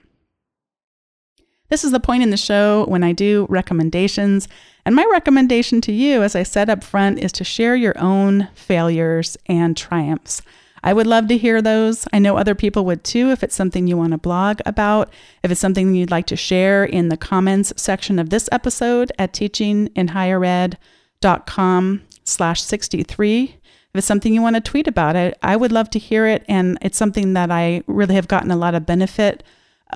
This 1.69 1.85
is 1.85 1.93
the 1.93 2.01
point 2.01 2.23
in 2.23 2.31
the 2.31 2.37
show 2.37 2.87
when 2.87 3.05
I 3.05 3.13
do 3.13 3.47
recommendations. 3.51 4.49
And 4.87 4.97
my 4.97 5.07
recommendation 5.11 5.83
to 5.83 5.93
you, 5.93 6.23
as 6.23 6.35
I 6.35 6.43
said 6.43 6.71
up 6.71 6.83
front, 6.83 7.19
is 7.19 7.33
to 7.33 7.45
share 7.45 7.77
your 7.77 7.99
own 7.99 8.49
failures 8.55 9.37
and 9.47 9.77
triumphs. 9.77 10.41
I 10.83 10.95
would 10.95 11.07
love 11.07 11.29
to 11.29 11.37
hear 11.37 11.61
those. 11.61 12.07
I 12.13 12.21
know 12.21 12.37
other 12.37 12.55
people 12.55 12.85
would 12.87 13.05
too 13.05 13.31
if 13.31 13.43
it's 13.43 13.55
something 13.55 13.87
you 13.87 13.97
want 13.97 14.13
to 14.13 14.19
blog 14.19 14.61
about, 14.65 15.13
if 15.43 15.51
it's 15.51 15.61
something 15.61 15.95
you'd 15.95 16.11
like 16.11 16.27
to 16.29 16.37
share 16.37 16.85
in 16.85 17.09
the 17.09 17.17
comments 17.17 17.73
section 17.77 18.19
of 18.19 18.31
this 18.31 18.49
episode 18.53 19.13
at 19.19 19.33
teachinginhighered.com 19.33 22.03
slash 22.25 22.63
63 22.63 23.58
if 23.95 23.99
it's 23.99 24.07
something 24.07 24.35
you 24.35 24.43
want 24.43 24.57
to 24.57 24.61
tweet 24.61 24.87
about 24.87 25.17
it, 25.17 25.39
I 25.43 25.57
would 25.57 25.73
love 25.73 25.89
to 25.91 25.99
hear 25.99 26.27
it. 26.27 26.45
And 26.49 26.79
it's 26.83 26.99
something 26.99 27.33
that 27.33 27.51
I 27.51 27.83
really 27.87 28.15
have 28.15 28.29
gotten 28.29 28.51
a 28.51 28.57
lot 28.57 28.75
of 28.75 28.87
benefit 28.87 29.43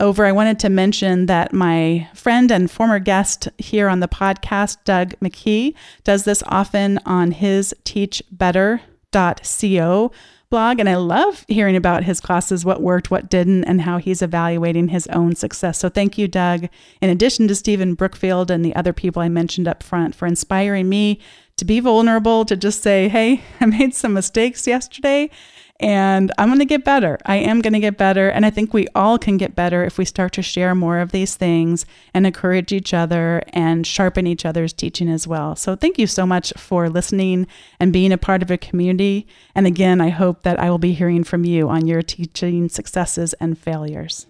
over. 0.00 0.24
I 0.24 0.32
wanted 0.32 0.58
to 0.60 0.70
mention 0.70 1.26
that 1.26 1.52
my 1.52 2.08
friend 2.14 2.50
and 2.50 2.70
former 2.70 2.98
guest 2.98 3.48
here 3.58 3.88
on 3.88 4.00
the 4.00 4.08
podcast, 4.08 4.78
Doug 4.84 5.10
McKee, 5.20 5.74
does 6.04 6.24
this 6.24 6.42
often 6.46 6.98
on 7.04 7.32
his 7.32 7.74
teachbetter.co 7.84 10.12
blog. 10.52 10.78
And 10.78 10.88
I 10.88 10.96
love 10.96 11.44
hearing 11.48 11.76
about 11.76 12.04
his 12.04 12.20
classes, 12.20 12.64
what 12.64 12.82
worked, 12.82 13.10
what 13.10 13.30
didn't, 13.30 13.64
and 13.64 13.80
how 13.80 13.98
he's 13.98 14.22
evaluating 14.22 14.88
his 14.88 15.06
own 15.08 15.34
success. 15.34 15.78
So 15.78 15.88
thank 15.88 16.18
you, 16.18 16.28
Doug, 16.28 16.68
in 17.00 17.10
addition 17.10 17.48
to 17.48 17.54
Stephen 17.54 17.94
Brookfield 17.94 18.50
and 18.50 18.64
the 18.64 18.76
other 18.76 18.92
people 18.92 19.22
I 19.22 19.30
mentioned 19.30 19.66
up 19.66 19.82
front, 19.82 20.14
for 20.14 20.26
inspiring 20.26 20.90
me 20.90 21.18
to 21.62 21.66
be 21.66 21.78
vulnerable, 21.78 22.44
to 22.44 22.56
just 22.56 22.82
say, 22.82 23.08
hey, 23.08 23.40
I 23.60 23.66
made 23.66 23.94
some 23.94 24.12
mistakes 24.12 24.66
yesterday 24.66 25.30
and 25.78 26.32
I'm 26.36 26.48
going 26.48 26.58
to 26.58 26.64
get 26.64 26.84
better. 26.84 27.18
I 27.24 27.36
am 27.36 27.60
going 27.60 27.72
to 27.72 27.80
get 27.80 27.96
better. 27.96 28.28
And 28.28 28.44
I 28.44 28.50
think 28.50 28.74
we 28.74 28.88
all 28.94 29.16
can 29.18 29.36
get 29.36 29.54
better 29.54 29.84
if 29.84 29.96
we 29.96 30.04
start 30.04 30.32
to 30.34 30.42
share 30.42 30.74
more 30.74 30.98
of 30.98 31.12
these 31.12 31.36
things 31.36 31.86
and 32.14 32.26
encourage 32.26 32.72
each 32.72 32.92
other 32.92 33.42
and 33.52 33.86
sharpen 33.86 34.26
each 34.26 34.44
other's 34.44 34.72
teaching 34.72 35.08
as 35.08 35.26
well. 35.26 35.54
So 35.56 35.76
thank 35.76 35.98
you 35.98 36.06
so 36.08 36.26
much 36.26 36.52
for 36.56 36.88
listening 36.88 37.46
and 37.80 37.92
being 37.92 38.12
a 38.12 38.18
part 38.18 38.42
of 38.42 38.50
a 38.50 38.58
community. 38.58 39.26
And 39.54 39.66
again, 39.66 40.00
I 40.00 40.10
hope 40.10 40.42
that 40.42 40.58
I 40.60 40.68
will 40.68 40.78
be 40.78 40.92
hearing 40.92 41.24
from 41.24 41.44
you 41.44 41.68
on 41.68 41.86
your 41.86 42.02
teaching 42.02 42.68
successes 42.68 43.34
and 43.34 43.56
failures. 43.56 44.26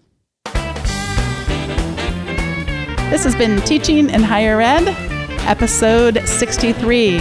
This 3.10 3.24
has 3.24 3.34
been 3.34 3.60
Teaching 3.62 4.08
in 4.08 4.22
Higher 4.22 4.60
Ed 4.60 5.11
episode 5.46 6.26
63. 6.26 7.18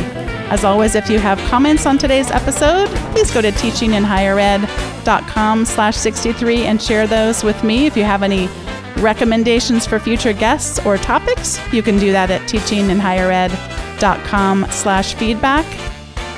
As 0.51 0.63
always, 0.63 0.95
if 0.95 1.09
you 1.09 1.19
have 1.19 1.37
comments 1.49 1.85
on 1.85 1.97
today's 1.97 2.31
episode, 2.31 2.87
please 3.13 3.31
go 3.31 3.41
to 3.41 3.51
teachinginhighered.com 3.51 5.65
slash 5.65 5.95
63 5.95 6.65
and 6.65 6.81
share 6.81 7.07
those 7.07 7.41
with 7.43 7.63
me. 7.63 7.85
If 7.85 7.95
you 7.95 8.03
have 8.03 8.23
any 8.23 8.49
recommendations 8.97 9.87
for 9.87 9.99
future 9.99 10.33
guests 10.33 10.85
or 10.85 10.97
topics, 10.97 11.57
you 11.73 11.81
can 11.81 11.97
do 11.97 12.11
that 12.11 12.29
at 12.29 12.41
teachinginhighered.com 12.49 14.65
slash 14.71 15.13
feedback. 15.15 15.65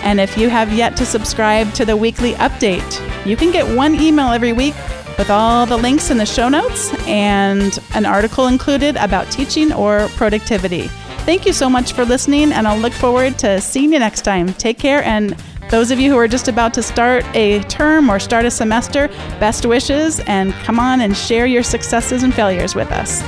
And 0.04 0.20
if 0.20 0.38
you 0.38 0.50
have 0.50 0.72
yet 0.74 0.96
to 0.98 1.06
subscribe 1.06 1.74
to 1.74 1.86
the 1.86 1.98
weekly 1.98 2.34
update, 2.34 3.26
you 3.26 3.38
can 3.38 3.52
get 3.52 3.76
one 3.76 3.96
email 3.96 4.32
every 4.32 4.54
week 4.54 4.76
with 5.18 5.30
all 5.30 5.66
the 5.66 5.78
links 5.78 6.12
in 6.12 6.18
the 6.18 6.26
show 6.26 6.50
notes 6.50 6.94
and 7.08 7.80
an 7.94 8.06
article 8.06 8.48
included 8.48 8.98
about 8.98 9.32
teaching 9.32 9.72
or 9.72 10.10
productivity. 10.10 10.90
Thank 11.26 11.46
you 11.46 11.54
so 11.54 11.70
much 11.70 11.94
for 11.94 12.04
listening, 12.04 12.52
and 12.52 12.68
I'll 12.68 12.78
look 12.78 12.92
forward 12.92 13.40
to 13.40 13.62
seeing 13.62 13.94
you 13.94 14.00
next 14.00 14.24
time. 14.24 14.54
Take 14.56 14.78
care, 14.78 15.02
and 15.04 15.32
those 15.70 15.90
of 15.90 15.98
you 15.98 16.12
who 16.12 16.18
are 16.18 16.28
just 16.28 16.50
about 16.50 16.74
to 16.74 16.84
start 16.84 17.24
a 17.34 17.62
term 17.64 18.10
or 18.10 18.20
start 18.20 18.44
a 18.44 18.52
semester, 18.52 19.08
best 19.40 19.66
wishes, 19.66 20.20
and 20.28 20.52
come 20.66 20.82
on 20.82 21.00
and 21.00 21.16
share 21.16 21.46
your 21.46 21.64
successes 21.64 22.24
and 22.24 22.34
failures 22.34 22.76
with 22.76 22.92
us. 22.92 23.22